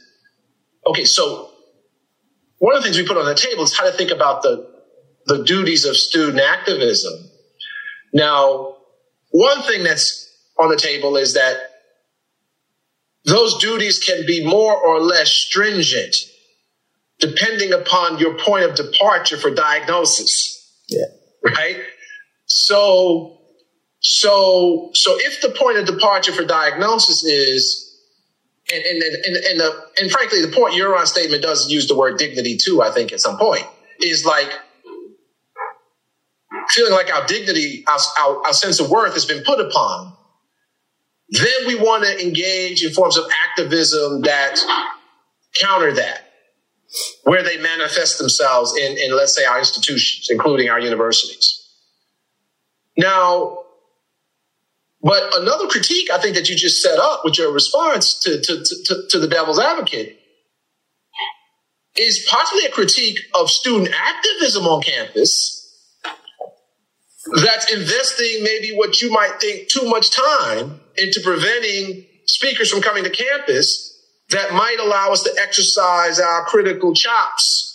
[0.84, 1.04] okay.
[1.04, 1.50] So
[2.58, 4.68] one of the things we put on the table is how to think about the
[5.26, 7.30] the duties of student activism
[8.14, 8.76] now,
[9.30, 11.56] one thing that's on the table is that
[13.24, 16.16] those duties can be more or less stringent
[17.18, 20.60] depending upon your point of departure for diagnosis.
[20.88, 21.06] Yeah.
[21.44, 21.78] Right?
[22.46, 23.40] So
[24.00, 27.98] so so if the point of departure for diagnosis is
[28.72, 31.96] and and and, and, the, uh, and frankly the Port Huron statement does use the
[31.96, 33.66] word dignity too, I think at some point,
[34.00, 34.50] is like
[36.70, 40.16] feeling like our dignity, our, our, our sense of worth has been put upon,
[41.30, 44.60] then we want to engage in forms of activism that
[45.60, 46.32] counter that,
[47.24, 51.60] where they manifest themselves in, in let's say, our institutions, including our universities.
[52.96, 53.58] Now,
[55.02, 58.64] but another critique I think that you just set up with your response to, to,
[58.64, 60.18] to, to the devil's advocate
[61.96, 65.63] is possibly a critique of student activism on campus
[67.32, 73.04] that's investing maybe what you might think too much time into preventing speakers from coming
[73.04, 73.90] to campus
[74.30, 77.70] that might allow us to exercise our critical chops.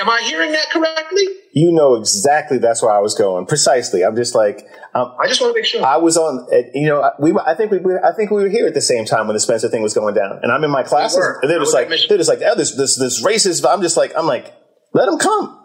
[0.00, 1.24] Am I hearing that correctly?
[1.52, 3.46] You know exactly that's where I was going.
[3.46, 4.04] Precisely.
[4.04, 5.84] I'm just like, um, I just want to make sure.
[5.84, 8.74] I was on, you know, we, I think we, I think we were here at
[8.74, 11.24] the same time when the Spencer thing was going down, and I'm in my classes,
[11.42, 13.64] and they're just like, they're just like, oh, this, this, this racist.
[13.68, 14.52] I'm just like, I'm like,
[14.94, 15.64] let them come.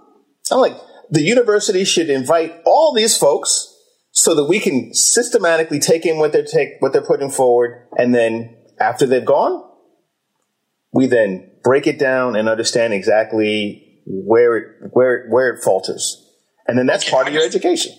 [0.52, 0.76] I'm like,
[1.10, 3.70] the university should invite all these folks
[4.12, 8.14] so that we can systematically take in what they're take what they're putting forward, and
[8.14, 9.64] then after they've gone,
[10.92, 16.30] we then break it down and understand exactly where it where where it falters,
[16.68, 17.94] and then that's okay, part of your education.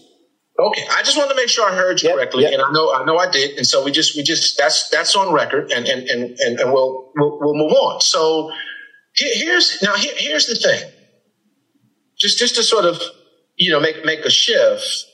[0.57, 2.52] Okay, I just wanted to make sure I heard you yep, correctly, yep.
[2.52, 5.16] and I know I know I did, and so we just we just that's that's
[5.16, 8.00] on record, and and and and, and we'll, we'll we'll move on.
[8.00, 8.52] So
[9.14, 10.90] here's now here, here's the thing
[12.25, 13.03] just just to sort of
[13.57, 15.07] you know make make a shift.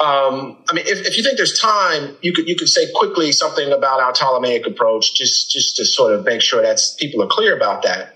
[0.00, 3.32] Um, I mean, if, if you think there's time, you could you could say quickly
[3.32, 7.26] something about our Ptolemaic approach, just just to sort of make sure that people are
[7.26, 8.14] clear about that,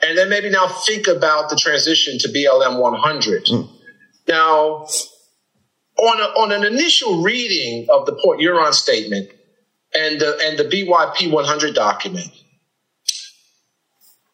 [0.00, 3.44] and then maybe now think about the transition to BLM 100.
[3.44, 3.68] Mm.
[4.28, 4.86] Now,
[5.98, 9.30] on a, on an initial reading of the Port Huron statement
[9.94, 12.30] and the and the BYP 100 document,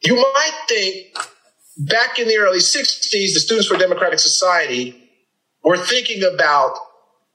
[0.05, 1.19] you might think
[1.79, 5.11] back in the early 60s, the Students for Democratic Society
[5.62, 6.76] were thinking about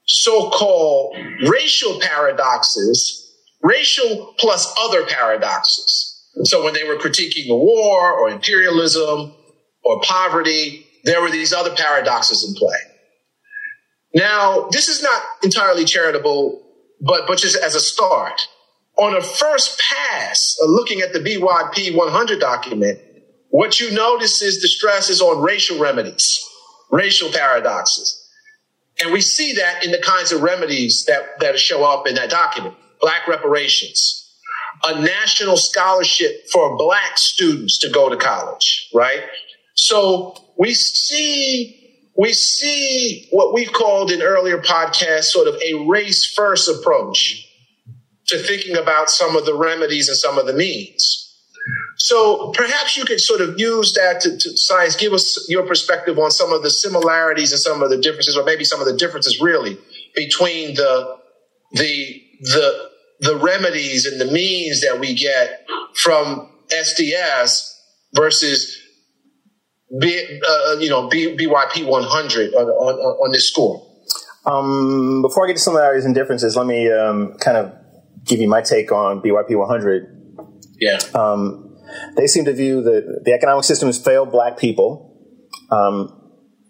[0.06, 1.16] so called
[1.48, 3.32] racial paradoxes,
[3.62, 6.10] racial plus other paradoxes.
[6.44, 9.34] So when they were critiquing the war or imperialism
[9.82, 12.78] or poverty, there were these other paradoxes in play.
[14.14, 16.62] Now, this is not entirely charitable,
[17.00, 18.48] but, but just as a start.
[18.96, 23.00] On a first pass, uh, looking at the BYP 100 document,
[23.54, 26.44] what you notice is the stress is on racial remedies,
[26.90, 28.20] racial paradoxes.
[29.00, 32.30] And we see that in the kinds of remedies that, that show up in that
[32.30, 32.74] document.
[33.00, 34.28] Black reparations,
[34.82, 39.22] a national scholarship for black students to go to college, right?
[39.74, 46.26] So we see we see what we've called in earlier podcasts sort of a race
[46.26, 47.48] first approach
[48.26, 51.23] to thinking about some of the remedies and some of the means.
[51.96, 56.18] So perhaps you could sort of use that to, to, science, give us your perspective
[56.18, 58.96] on some of the similarities and some of the differences, or maybe some of the
[58.96, 59.78] differences really
[60.14, 61.18] between the
[61.72, 62.90] the the
[63.20, 67.70] the remedies and the means that we get from SDS
[68.12, 68.76] versus
[70.00, 73.86] B, uh, you know B, BYP 100 on, on, on this score.
[74.46, 77.72] Um, before I get to similarities and differences, let me um, kind of
[78.24, 80.36] give you my take on BYP 100.
[80.80, 80.98] Yeah.
[81.14, 81.73] Um,
[82.16, 85.10] they seem to view that the economic system has failed black people.
[85.70, 86.20] Um,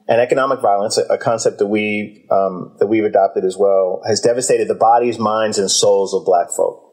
[0.07, 4.69] and economic violence, a, concept that we um, that we've adopted as well, has devastated
[4.69, 6.85] the bodies, minds, and souls of black folk.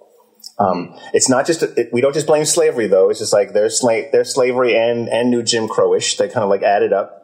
[0.59, 3.09] Um, it's not just it, we don't just blame slavery though.
[3.09, 6.17] It's just like there's sla- there's slavery and and new Jim Crowish.
[6.17, 7.17] They kind of like added up.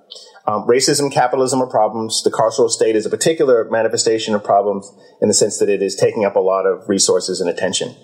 [0.46, 2.24] Um, racism, capitalism are problems.
[2.24, 4.90] The carceral state is a particular manifestation of problems
[5.22, 7.96] in the sense that it is taking up a lot of resources and attention.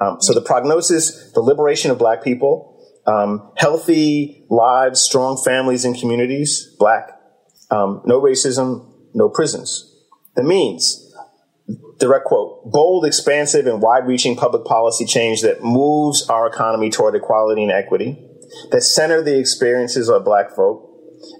[0.00, 2.74] Um, so the prognosis, the liberation of black people,
[3.06, 7.10] um, healthy lives, strong families and communities, black,
[7.70, 9.90] um, no racism, no prisons.
[10.36, 11.14] The means,
[11.98, 17.14] direct quote, bold, expansive, and wide reaching public policy change that moves our economy toward
[17.14, 18.18] equality and equity,
[18.70, 20.90] that center the experiences of black folk,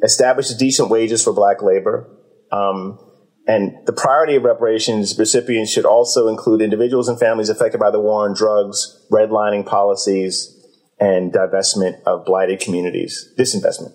[0.02, 2.08] establishes decent wages for black labor,
[2.52, 2.98] um,
[3.46, 8.00] and the priority of reparations recipients should also include individuals and families affected by the
[8.00, 10.50] war on drugs, redlining policies,
[10.98, 13.92] and divestment of blighted communities, disinvestment,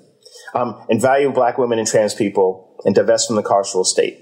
[0.53, 4.19] um, and value black women and trans people, and divest from the carceral state.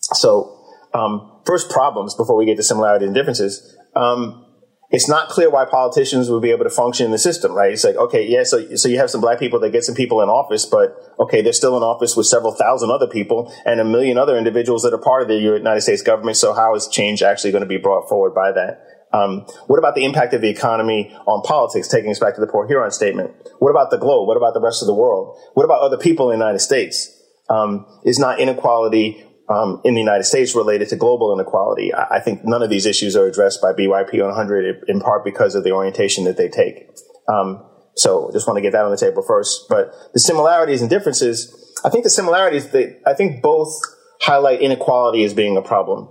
[0.00, 0.54] So,
[0.94, 3.76] um, first problems before we get to similarities and differences.
[3.94, 4.46] Um,
[4.90, 7.72] it's not clear why politicians would be able to function in the system, right?
[7.72, 10.22] It's like, okay, yeah, so, so you have some black people that get some people
[10.22, 13.84] in office, but okay, they're still in office with several thousand other people and a
[13.84, 16.38] million other individuals that are part of the United States government.
[16.38, 18.82] So how is change actually going to be brought forward by that?
[19.12, 22.46] Um, what about the impact of the economy on politics, taking us back to the
[22.46, 23.32] Port Huron statement?
[23.58, 24.26] What about the globe?
[24.26, 25.38] What about the rest of the world?
[25.52, 27.14] What about other people in the United States?
[27.50, 31.92] Um, is not inequality um, in the United States related to global inequality.
[31.94, 35.54] I, I, think none of these issues are addressed by BYP 100 in part because
[35.54, 36.88] of the orientation that they take.
[37.28, 39.66] Um, so just want to get that on the table first.
[39.68, 43.72] But the similarities and differences, I think the similarities, they, I think both
[44.20, 46.08] highlight inequality as being a problem.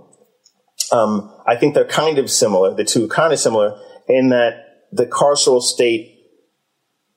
[0.90, 2.74] Um, I think they're kind of similar.
[2.74, 3.78] The two kind of similar
[4.08, 6.14] in that the carceral state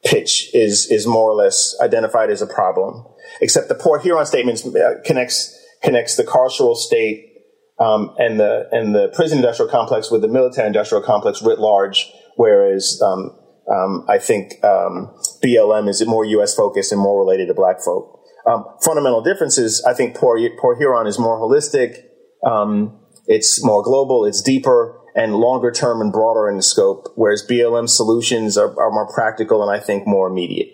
[0.04, 3.06] pitch is is more or less identified as a problem.
[3.40, 4.62] Except the Port Huron statement
[5.06, 7.32] connects connects the carceral state
[7.80, 12.12] um, and the and the prison industrial complex with the military industrial complex writ large.
[12.36, 13.38] Whereas um,
[13.72, 15.14] um, I think um,
[15.44, 16.56] BLM is more U.S.
[16.56, 18.20] focused and more related to Black folk.
[18.46, 19.84] Um, fundamental differences.
[19.86, 22.04] I think Port, Port Huron is more holistic.
[22.46, 24.26] Um, it's more global.
[24.26, 27.12] It's deeper and longer term and broader in scope.
[27.16, 30.70] Whereas BLM solutions are, are more practical and I think more immediate.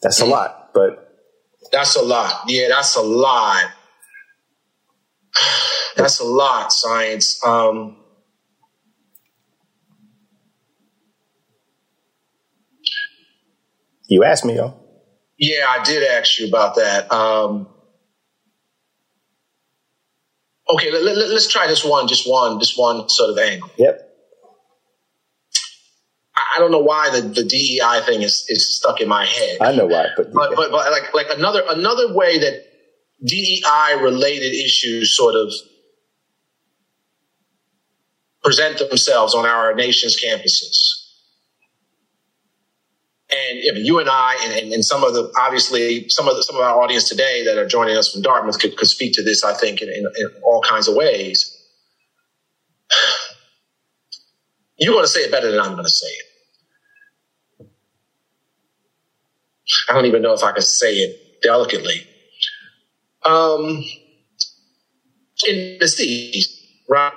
[0.00, 0.32] That's a mm-hmm.
[0.32, 1.07] lot, but
[1.72, 2.42] that's a lot.
[2.46, 3.70] Yeah, that's a lot.
[5.96, 7.44] That's a lot, science.
[7.44, 7.96] Um,
[14.08, 14.74] you asked me, though.
[15.38, 17.10] Yeah, I did ask you about that.
[17.12, 17.68] Um,
[20.72, 23.70] okay, let, us let, try this one, just one, just one sort of angle.
[23.76, 24.07] Yep.
[26.56, 29.58] I don't know why the, the DEI thing is, is stuck in my head.
[29.60, 32.64] I know why, but but, but, but like like another another way that
[33.24, 35.52] DEI related issues sort of
[38.42, 40.94] present themselves on our nation's campuses.
[43.30, 46.56] And if you and I, and, and, some of the obviously some of the, some
[46.56, 49.44] of our audience today that are joining us from Dartmouth could, could speak to this,
[49.44, 51.54] I think, in, in, in all kinds of ways.
[54.78, 56.27] You're going to say it better than I'm going to say it.
[59.88, 62.06] I don't even know if I can say it delicately.
[63.24, 63.84] Um,
[65.46, 67.12] in the cities, right?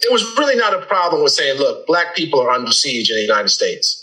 [0.00, 3.16] There was really not a problem with saying, look, black people are under siege in
[3.16, 4.00] the United States,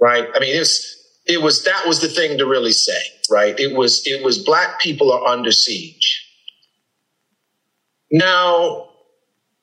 [0.00, 0.26] right?
[0.34, 3.00] I mean, it was, it was, that was the thing to really say,
[3.30, 3.58] right?
[3.58, 6.24] It was, it was black people are under siege.
[8.10, 8.88] Now,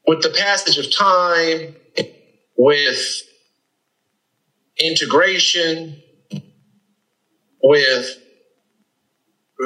[0.07, 1.75] with the passage of time,
[2.57, 3.21] with
[4.77, 6.01] integration
[7.61, 8.17] with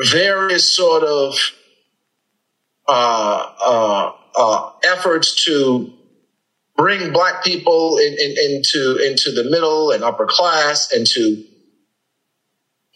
[0.04, 1.36] various sort of
[2.88, 5.94] uh, uh, uh, efforts to
[6.76, 11.44] bring black people in, in, into into the middle and upper class and to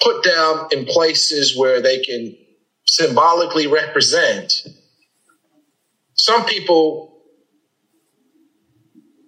[0.01, 2.35] put them in places where they can
[2.85, 4.53] symbolically represent,
[6.15, 7.21] some people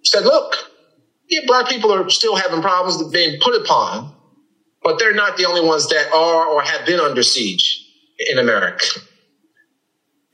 [0.04, 0.54] said, look,
[1.28, 4.14] yeah, black people are still having problems being put upon,
[4.82, 7.84] but they're not the only ones that are or have been under siege
[8.30, 8.86] in America.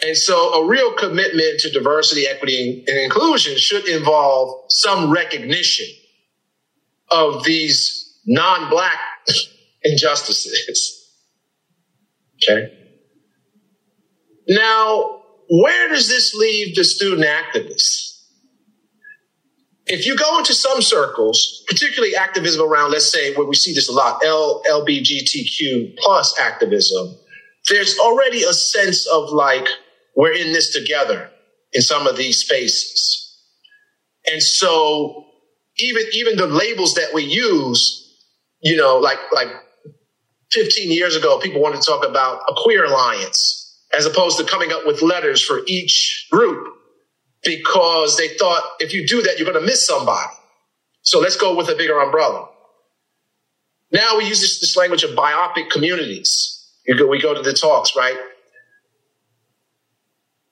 [0.03, 5.87] And so a real commitment to diversity, equity, and inclusion should involve some recognition
[7.11, 8.99] of these non black
[9.85, 10.99] injustices.
[12.37, 12.79] Okay.
[14.49, 18.12] Now, where does this leave the student activists?
[19.93, 23.91] If you go into some circles, particularly activism around, let's say, where we see this
[23.91, 27.15] a lot, L, LBGTQ plus activism,
[27.69, 29.69] there's already a sense of like,
[30.17, 31.29] we're in this together
[31.75, 33.39] in some of these spaces.
[34.33, 35.27] And so
[35.77, 38.17] even even the labels that we use,
[38.63, 39.49] you know, like like
[40.53, 43.59] 15 years ago, people wanted to talk about a queer alliance
[43.93, 46.79] as opposed to coming up with letters for each group
[47.45, 50.33] because they thought if you do that, you're going to miss somebody.
[51.03, 52.49] So let's go with a bigger umbrella.
[53.91, 56.71] Now we use this, this language of BIPOC communities.
[56.99, 58.17] Go, we go to the talks, right?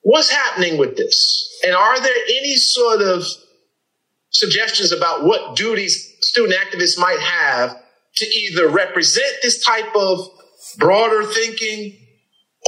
[0.03, 1.61] What's happening with this?
[1.65, 3.23] And are there any sort of
[4.31, 7.77] suggestions about what duties student activists might have
[8.17, 10.19] to either represent this type of
[10.79, 11.97] broader thinking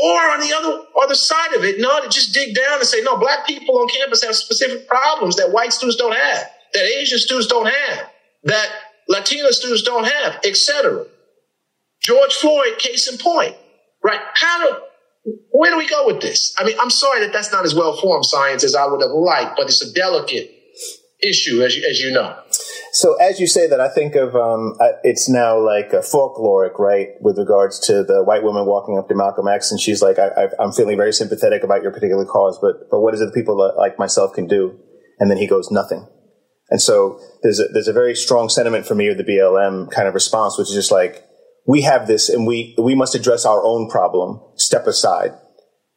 [0.01, 3.03] or on the other other side of it, no, to just dig down and say,
[3.03, 7.19] no, black people on campus have specific problems that white students don't have, that Asian
[7.19, 8.09] students don't have,
[8.45, 8.69] that
[9.09, 11.07] Latino students don't have, etc.
[12.01, 13.55] George Floyd, case in point,
[14.03, 14.21] right?
[14.35, 14.77] How do
[15.51, 16.55] where do we go with this?
[16.59, 19.13] I mean, I'm sorry that that's not as well formed science as I would have
[19.13, 20.51] liked, but it's a delicate
[21.23, 22.37] issue, as you, as you know.
[22.95, 27.09] So as you say that, I think of um, it's now like a folkloric, right,
[27.23, 30.49] with regards to the white woman walking up to Malcolm X, and she's like, I,
[30.61, 33.57] am feeling very sympathetic about your particular cause, but but what is it that people
[33.79, 34.79] like myself can do?
[35.19, 36.07] And then he goes, nothing.
[36.69, 40.09] And so there's a, there's a very strong sentiment for me of the BLM kind
[40.09, 41.25] of response, which is just like,
[41.67, 45.33] we have this and we, we must address our own problem, step aside.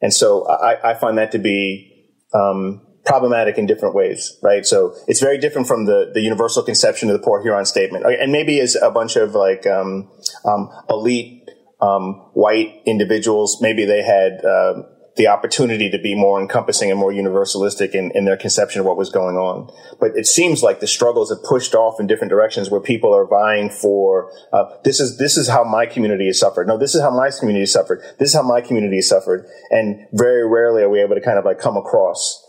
[0.00, 4.66] And so I, I find that to be, um, problematic in different ways, right?
[4.66, 8.04] So it's very different from the, the universal conception of the Port Huron statement.
[8.04, 10.10] And maybe as a bunch of like, um,
[10.44, 11.48] um, elite,
[11.80, 14.82] um, white individuals, maybe they had, uh,
[15.16, 18.98] the opportunity to be more encompassing and more universalistic in, in their conception of what
[18.98, 19.72] was going on.
[19.98, 23.26] But it seems like the struggles have pushed off in different directions where people are
[23.26, 26.68] vying for, uh, this is, this is how my community has suffered.
[26.68, 28.02] No, this is how my community suffered.
[28.18, 29.46] This is how my community has suffered.
[29.70, 32.45] And very rarely are we able to kind of like come across,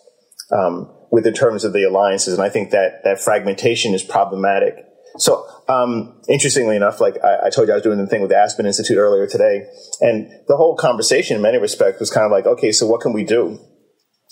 [0.51, 2.33] um, with the terms of the alliances.
[2.33, 4.75] And I think that that fragmentation is problematic.
[5.17, 8.29] So, um, interestingly enough, like I, I, told you, I was doing the thing with
[8.29, 9.65] the Aspen Institute earlier today,
[9.99, 13.13] and the whole conversation, in many respects, was kind of like, okay, so what can
[13.13, 13.59] we do?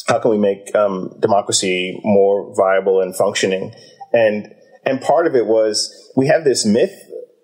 [0.08, 3.74] How can we make um, democracy more viable and functioning?
[4.14, 4.54] And
[4.86, 6.94] and part of it was we have this myth,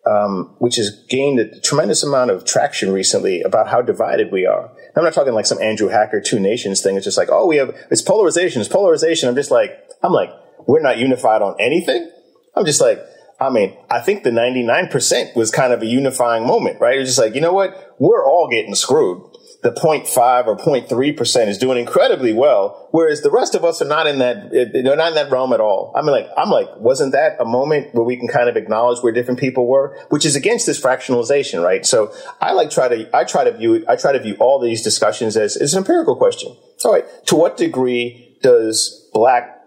[0.05, 4.71] um, which has gained a tremendous amount of traction recently about how divided we are.
[4.95, 6.95] I'm not talking like some Andrew Hacker two nations thing.
[6.95, 9.29] It's just like, oh, we have it's polarization, it's polarization.
[9.29, 9.71] I'm just like,
[10.03, 10.31] I'm like,
[10.67, 12.11] we're not unified on anything.
[12.55, 12.99] I'm just like,
[13.39, 16.99] I mean, I think the 99% was kind of a unifying moment, right?
[16.99, 17.95] It's just like, you know what?
[17.97, 19.30] We're all getting screwed.
[19.63, 24.07] The 0.5 or 0.3% is doing incredibly well, whereas the rest of us are not
[24.07, 25.93] in that, they're not in that realm at all.
[25.95, 29.03] I mean, like, I'm like, wasn't that a moment where we can kind of acknowledge
[29.03, 31.85] where different people were, which is against this fractionalization, right?
[31.85, 34.81] So I like try to, I try to view I try to view all these
[34.81, 36.57] discussions as, as an empirical question.
[36.83, 37.05] All right.
[37.27, 39.61] To what degree does black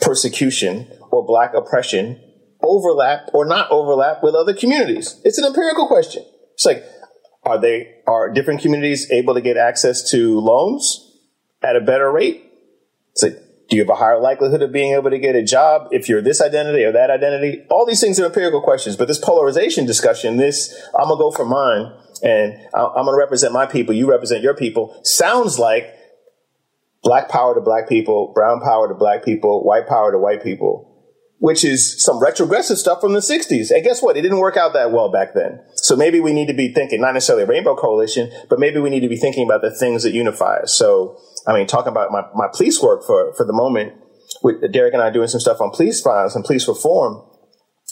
[0.00, 2.20] persecution or black oppression
[2.62, 5.20] overlap or not overlap with other communities?
[5.24, 6.24] It's an empirical question.
[6.54, 6.84] It's like,
[7.44, 11.18] are they, are different communities able to get access to loans
[11.62, 12.44] at a better rate?
[13.20, 13.38] Like,
[13.68, 16.22] do you have a higher likelihood of being able to get a job if you're
[16.22, 17.64] this identity or that identity?
[17.70, 21.44] All these things are empirical questions, but this polarization discussion, this, I'm gonna go for
[21.44, 25.92] mine and I'm gonna represent my people, you represent your people, sounds like
[27.02, 30.91] black power to black people, brown power to black people, white power to white people
[31.42, 33.72] which is some retrogressive stuff from the 60s.
[33.72, 34.16] And guess what?
[34.16, 35.58] It didn't work out that well back then.
[35.74, 38.90] So maybe we need to be thinking, not necessarily a rainbow coalition, but maybe we
[38.90, 40.72] need to be thinking about the things that unify us.
[40.72, 43.94] So, I mean, talking about my, my police work for, for the moment,
[44.44, 47.28] with Derek and I doing some stuff on police violence and police reform,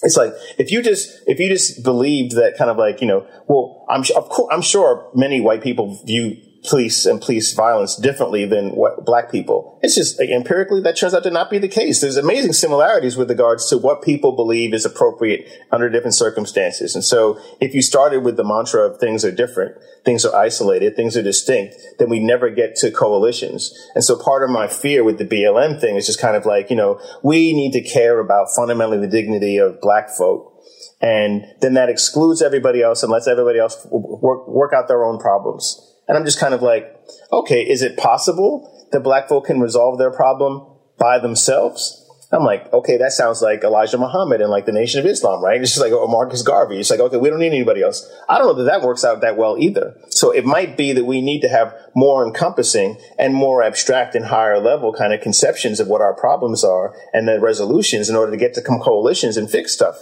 [0.05, 3.27] it's like if you just if you just believed that kind of like you know
[3.49, 6.37] well I'm of course I'm sure many white people view
[6.69, 9.79] police and police violence differently than what black people.
[9.83, 12.01] It's just empirically that turns out to not be the case.
[12.01, 16.95] There's amazing similarities with regards to what people believe is appropriate under different circumstances.
[16.95, 20.97] And so if you started with the mantra of things are different, things are isolated,
[20.97, 23.73] things are distinct, then we never get to coalitions.
[23.95, 26.69] And so part of my fear with the BLM thing is just kind of like,
[26.69, 30.63] you know, we need to care about fundamentally the dignity of black folk.
[31.01, 35.19] And then that excludes everybody else and lets everybody else work, work out their own
[35.19, 35.90] problems.
[36.11, 36.93] And I'm just kind of like,
[37.31, 40.67] okay, is it possible that black folk can resolve their problem
[40.99, 42.05] by themselves?
[42.33, 45.61] I'm like, okay, that sounds like Elijah Muhammad and like the Nation of Islam, right?
[45.61, 46.81] It's just like oh, Marcus Garvey.
[46.81, 48.13] It's like, okay, we don't need anybody else.
[48.29, 49.97] I don't know that that works out that well either.
[50.09, 54.25] So it might be that we need to have more encompassing and more abstract and
[54.25, 58.33] higher level kind of conceptions of what our problems are and the resolutions in order
[58.33, 59.95] to get to coalitions and fix stuff.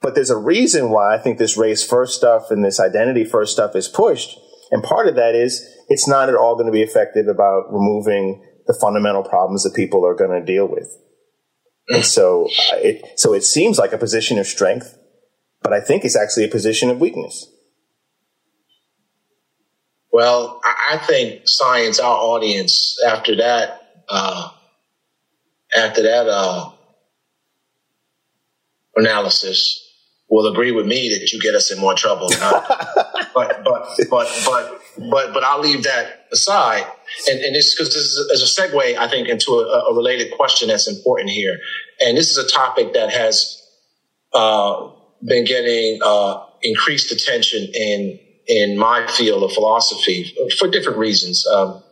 [0.00, 3.52] But there's a reason why I think this race first stuff and this identity first
[3.52, 4.38] stuff is pushed.
[4.70, 8.44] And part of that is it's not at all going to be effective about removing
[8.66, 10.96] the fundamental problems that people are going to deal with.
[11.88, 14.96] And so it, so it seems like a position of strength,
[15.60, 17.50] but I think it's actually a position of weakness.
[20.12, 24.50] Well, I think science, our audience, after that, uh,
[25.76, 26.70] after that uh,
[28.96, 29.89] analysis,
[30.30, 32.28] will agree with me that you get us in more trouble.
[32.40, 36.86] but, but, but, but, but, but I'll leave that aside.
[37.28, 40.32] And, and this, because this is, as a segue, I think, into a, a, related
[40.36, 41.58] question that's important here.
[42.00, 43.60] And this is a topic that has
[44.32, 44.90] uh,
[45.24, 51.46] been getting uh, increased attention in in my field of philosophy for different reasons.
[51.46, 51.82] Um,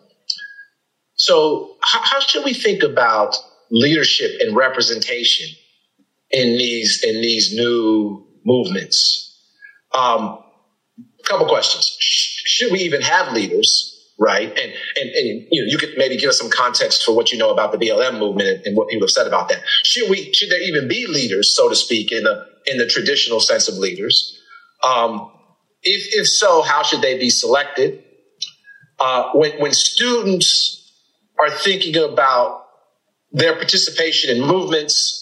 [1.15, 3.37] so, how, how should we think about
[3.71, 5.55] leadership and representation
[6.31, 9.27] in these in these new movements?
[9.95, 10.39] Um,
[11.29, 11.97] couple questions.
[12.01, 13.95] Should we even have leaders?
[14.21, 14.49] Right.
[14.49, 17.39] And, and, and, you know, you could maybe give us some context for what you
[17.39, 19.61] know about the BLM movement and what people have said about that.
[19.85, 23.39] Should we, should there even be leaders, so to speak, in the, in the traditional
[23.39, 24.37] sense of leaders?
[24.83, 25.31] Um,
[25.83, 28.03] if, if so, how should they be selected?
[28.99, 30.93] Uh, when, when students
[31.39, 32.65] are thinking about
[33.31, 35.18] their participation in movements,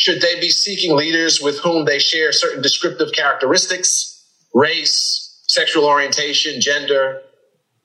[0.00, 4.24] should they be seeking leaders with whom they share certain descriptive characteristics,
[4.54, 7.20] race, sexual orientation, gender,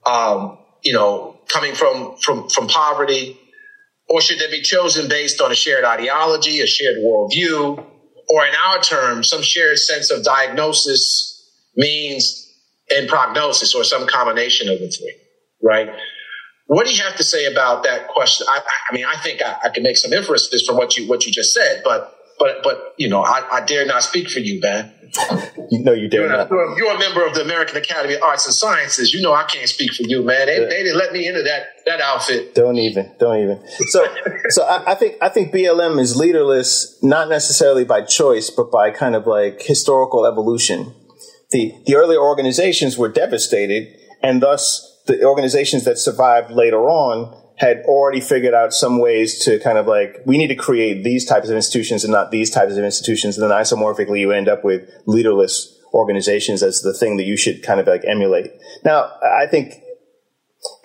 [0.06, 3.38] um, you know, coming from, from, from poverty?
[4.08, 7.86] Or should they be chosen based on a shared ideology, a shared worldview,
[8.30, 12.50] or in our terms, some shared sense of diagnosis, means,
[12.90, 15.18] and prognosis, or some combination of the three,
[15.62, 15.90] right?
[16.68, 18.48] What do you have to say about that question?
[18.50, 21.26] I, I mean, I think I, I, can make some inferences from what you what
[21.26, 24.60] you just said, but but but you know, I, I dare not speak for you,
[24.60, 24.92] man.
[25.70, 26.52] you know, you dare you're not.
[26.52, 29.14] A, you're a member of the American Academy of Arts and Sciences.
[29.14, 30.48] You know, I can't speak for you, man.
[30.48, 30.68] They, yeah.
[30.68, 32.56] they didn't let me into that that outfit.
[32.56, 33.64] Don't even, don't even.
[33.90, 34.04] So,
[34.50, 38.90] so I, I think I think BLM is leaderless, not necessarily by choice, but by
[38.90, 40.96] kind of like historical evolution.
[41.52, 47.82] The the earlier organizations were devastated, and thus the organizations that survived later on had
[47.86, 51.48] already figured out some ways to kind of like we need to create these types
[51.48, 53.38] of institutions and not these types of institutions.
[53.38, 57.64] And then isomorphically, you end up with leaderless organizations as the thing that you should
[57.64, 58.52] kind of like emulate.
[58.84, 59.82] Now, I think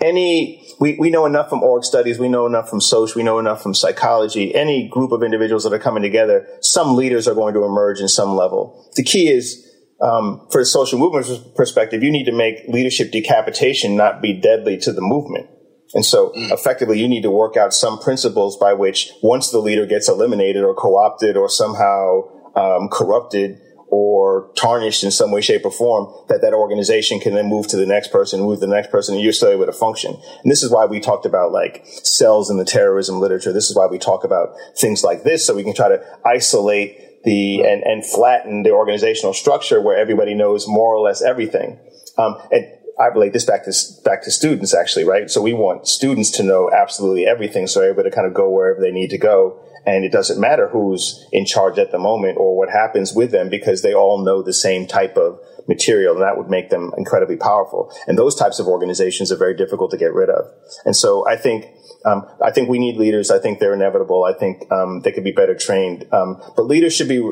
[0.00, 3.38] any we, we know enough from org studies, we know enough from social, we know
[3.38, 4.54] enough from psychology.
[4.54, 8.08] Any group of individuals that are coming together, some leaders are going to emerge in
[8.08, 8.88] some level.
[8.96, 9.69] The key is
[10.00, 14.78] um, for the social movement perspective, you need to make leadership decapitation not be deadly
[14.78, 15.48] to the movement.
[15.92, 16.50] And so mm.
[16.52, 20.62] effectively you need to work out some principles by which once the leader gets eliminated
[20.62, 22.22] or co-opted or somehow
[22.54, 27.48] um, corrupted or tarnished in some way, shape, or form, that that organization can then
[27.48, 29.72] move to the next person, move to the next person, and you're still able to
[29.72, 30.14] function.
[30.14, 33.52] And this is why we talked about like cells in the terrorism literature.
[33.52, 37.09] This is why we talk about things like this, so we can try to isolate
[37.24, 41.78] the and, and flatten the organizational structure where everybody knows more or less everything.
[42.18, 42.66] Um, and
[43.00, 43.72] I relate this back to
[44.04, 45.30] back to students actually, right?
[45.30, 48.50] So we want students to know absolutely everything, so they're able to kind of go
[48.50, 52.36] wherever they need to go, and it doesn't matter who's in charge at the moment
[52.38, 56.22] or what happens with them because they all know the same type of material, and
[56.22, 57.90] that would make them incredibly powerful.
[58.06, 60.44] And those types of organizations are very difficult to get rid of.
[60.84, 61.66] And so I think
[62.04, 63.30] um, I think we need leaders.
[63.30, 64.24] I think they're inevitable.
[64.24, 66.06] I think um, they could be better trained.
[66.12, 67.30] Um, but leaders should be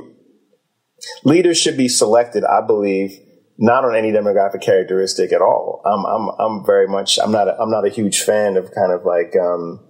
[1.25, 2.45] leaders should be selected.
[2.45, 3.19] I believe
[3.59, 5.83] not on any demographic characteristic at all.
[5.85, 8.93] I'm I'm I'm very much I'm not a, I'm not a huge fan of kind
[8.93, 9.81] of like um,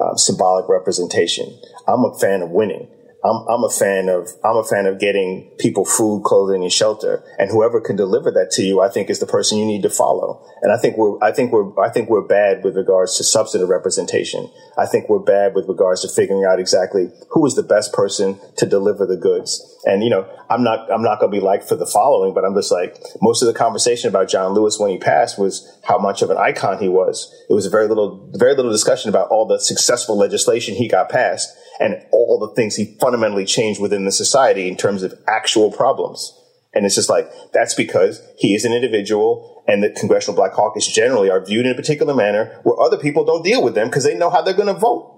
[0.00, 1.46] uh, symbolic representation.
[1.86, 2.88] I'm a fan of winning.
[3.22, 7.22] I'm, I'm a fan of I'm a fan of getting people food, clothing, and shelter,
[7.38, 9.90] and whoever can deliver that to you, I think is the person you need to
[9.90, 10.42] follow.
[10.62, 13.68] And I think we're I think we're I think we're bad with regards to substantive
[13.68, 14.50] representation.
[14.78, 18.40] I think we're bad with regards to figuring out exactly who is the best person
[18.56, 19.66] to deliver the goods.
[19.84, 22.44] And you know, I'm not I'm not going to be like for the following, but
[22.44, 25.98] I'm just like most of the conversation about John Lewis when he passed was how
[25.98, 27.30] much of an icon he was.
[27.50, 31.54] It was very little very little discussion about all the successful legislation he got passed
[31.80, 36.36] and all the things he fundamentally changed within the society in terms of actual problems.
[36.72, 40.86] And it's just like, that's because he is an individual and the Congressional Black Caucus
[40.86, 44.04] generally are viewed in a particular manner where other people don't deal with them because
[44.04, 45.16] they know how they're going to vote.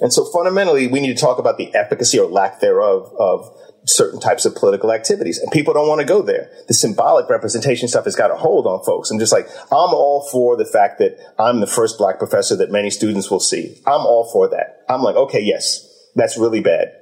[0.00, 3.48] And so fundamentally, we need to talk about the efficacy or lack thereof of
[3.84, 5.38] certain types of political activities.
[5.38, 6.50] And people don't want to go there.
[6.68, 9.10] The symbolic representation stuff has got a hold on folks.
[9.10, 12.70] I'm just like, I'm all for the fact that I'm the first black professor that
[12.70, 13.80] many students will see.
[13.86, 14.84] I'm all for that.
[14.88, 16.92] I'm like, okay, yes, that's really bad.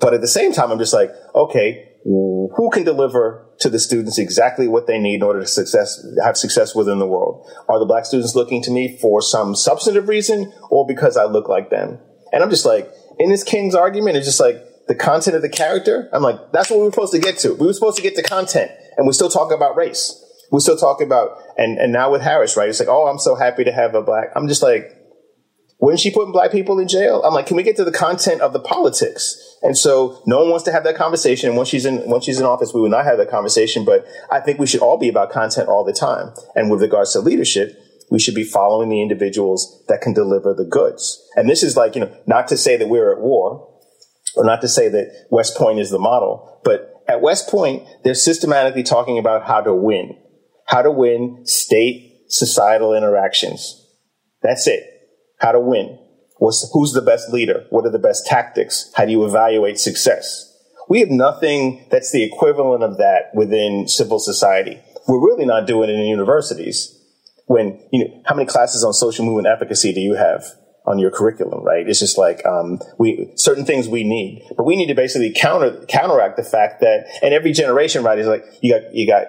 [0.00, 4.18] But at the same time, I'm just like, okay, who can deliver to the students
[4.18, 7.50] exactly what they need in order to success, have success within the world?
[7.68, 11.48] Are the black students looking to me for some substantive reason or because I look
[11.48, 11.98] like them?
[12.32, 15.48] And I'm just like, in this King's argument, it's just like the content of the
[15.48, 16.08] character.
[16.12, 17.54] I'm like, that's what we were supposed to get to.
[17.54, 20.24] We were supposed to get to content and we're still talk about race.
[20.50, 22.68] We're still talk about, and, and now with Harris, right?
[22.68, 24.28] It's like, oh, I'm so happy to have a black.
[24.34, 24.97] I'm just like,
[25.80, 27.22] wouldn't she putting black people in jail?
[27.24, 29.40] I'm like, can we get to the content of the politics?
[29.62, 31.48] And so no one wants to have that conversation.
[31.48, 33.84] And once she's in, once she's in office, we will not have that conversation.
[33.84, 36.32] But I think we should all be about content all the time.
[36.56, 37.78] And with regards to leadership,
[38.10, 41.22] we should be following the individuals that can deliver the goods.
[41.36, 43.72] And this is like, you know, not to say that we're at war
[44.34, 48.14] or not to say that West Point is the model, but at West Point, they're
[48.14, 50.16] systematically talking about how to win,
[50.66, 53.84] how to win state societal interactions.
[54.42, 54.97] That's it
[55.38, 55.98] how to win.
[56.36, 57.66] What's, who's the best leader?
[57.70, 58.92] What are the best tactics?
[58.94, 60.44] How do you evaluate success?
[60.88, 64.80] We have nothing that's the equivalent of that within civil society.
[65.06, 66.94] We're really not doing it in universities.
[67.46, 70.44] When, you know, how many classes on social movement efficacy do you have
[70.86, 71.86] on your curriculum, right?
[71.86, 75.84] It's just like, um, we, certain things we need, but we need to basically counter,
[75.86, 79.26] counteract the fact that, and every generation, right, is like, you got, you got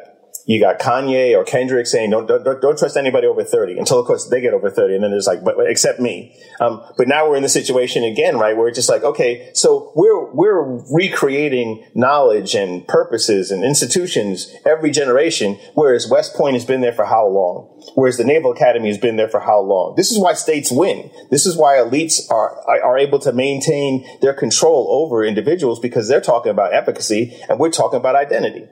[0.49, 4.07] you got Kanye or Kendrick saying don't, don't, don't trust anybody over 30 until of
[4.07, 6.35] course they get over 30 and then there's like but, except me.
[6.59, 9.93] Um, but now we're in the situation again right where it's just like okay so
[9.95, 16.81] we're we're recreating knowledge and purposes and institutions every generation whereas West Point has been
[16.81, 17.67] there for how long?
[17.93, 19.93] Whereas the Naval Academy has been there for how long?
[19.97, 21.11] This is why states win.
[21.29, 26.21] This is why elites are are able to maintain their control over individuals because they're
[26.21, 28.65] talking about efficacy and we're talking about identity.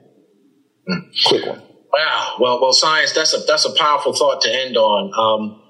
[1.26, 2.36] Quick one Wow.
[2.38, 3.12] Well, well, science.
[3.12, 5.12] That's a that's a powerful thought to end on.
[5.16, 5.62] Um,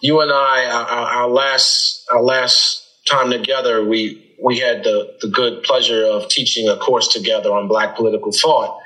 [0.00, 5.28] you and I, our, our, last our last time together, we we had the the
[5.28, 8.80] good pleasure of teaching a course together on Black political thought,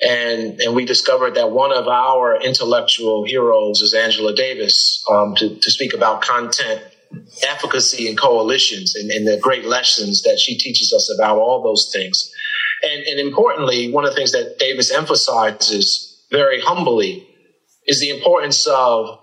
[0.00, 5.56] and and we discovered that one of our intellectual heroes is Angela Davis um, to
[5.56, 6.82] to speak about content
[7.48, 11.90] efficacy and coalitions and, and the great lessons that she teaches us about all those
[11.92, 12.32] things.
[12.82, 17.26] And, and importantly, one of the things that Davis emphasizes very humbly
[17.86, 19.18] is the importance of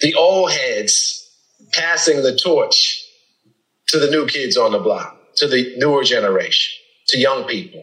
[0.00, 1.20] the old heads
[1.72, 3.02] passing the torch
[3.88, 6.74] to the new kids on the block, to the newer generation,
[7.08, 7.82] to young people.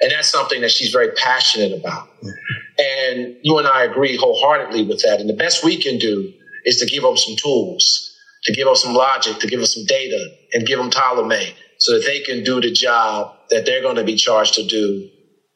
[0.00, 2.08] And that's something that she's very passionate about.
[2.78, 5.20] And you and I agree wholeheartedly with that.
[5.20, 6.32] And the best we can do
[6.64, 9.84] is to give them some tools, to give them some logic, to give them some
[9.86, 13.96] data, and give them Ptolemy so that they can do the job that they're going
[13.96, 15.08] to be charged to do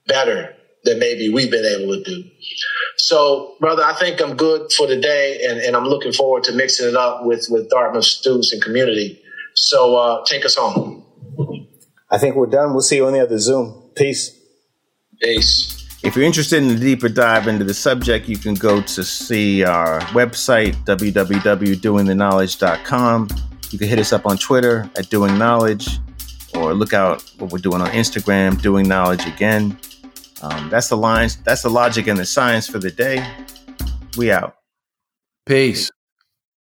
[0.06, 0.54] better
[0.84, 2.24] that maybe we've been able to do.
[2.96, 6.88] So, brother, I think I'm good for today, and, and I'm looking forward to mixing
[6.88, 9.22] it up with, with Dartmouth students and community.
[9.54, 11.04] So, uh, take us home.
[12.10, 12.72] I think we're done.
[12.72, 13.90] We'll see you on the other Zoom.
[13.94, 14.34] Peace.
[15.20, 15.74] Peace.
[16.02, 19.64] If you're interested in a deeper dive into the subject, you can go to see
[19.64, 23.28] our website, www.doingtheknowledge.com.
[23.70, 25.98] You can hit us up on Twitter at Doing Knowledge
[26.54, 29.76] or look out what we're doing on Instagram, Doing Knowledge Again.
[30.42, 31.36] Um, that's the lines.
[31.36, 33.26] That's the logic and the science for the day.
[34.16, 34.56] We out.
[35.46, 35.90] Peace.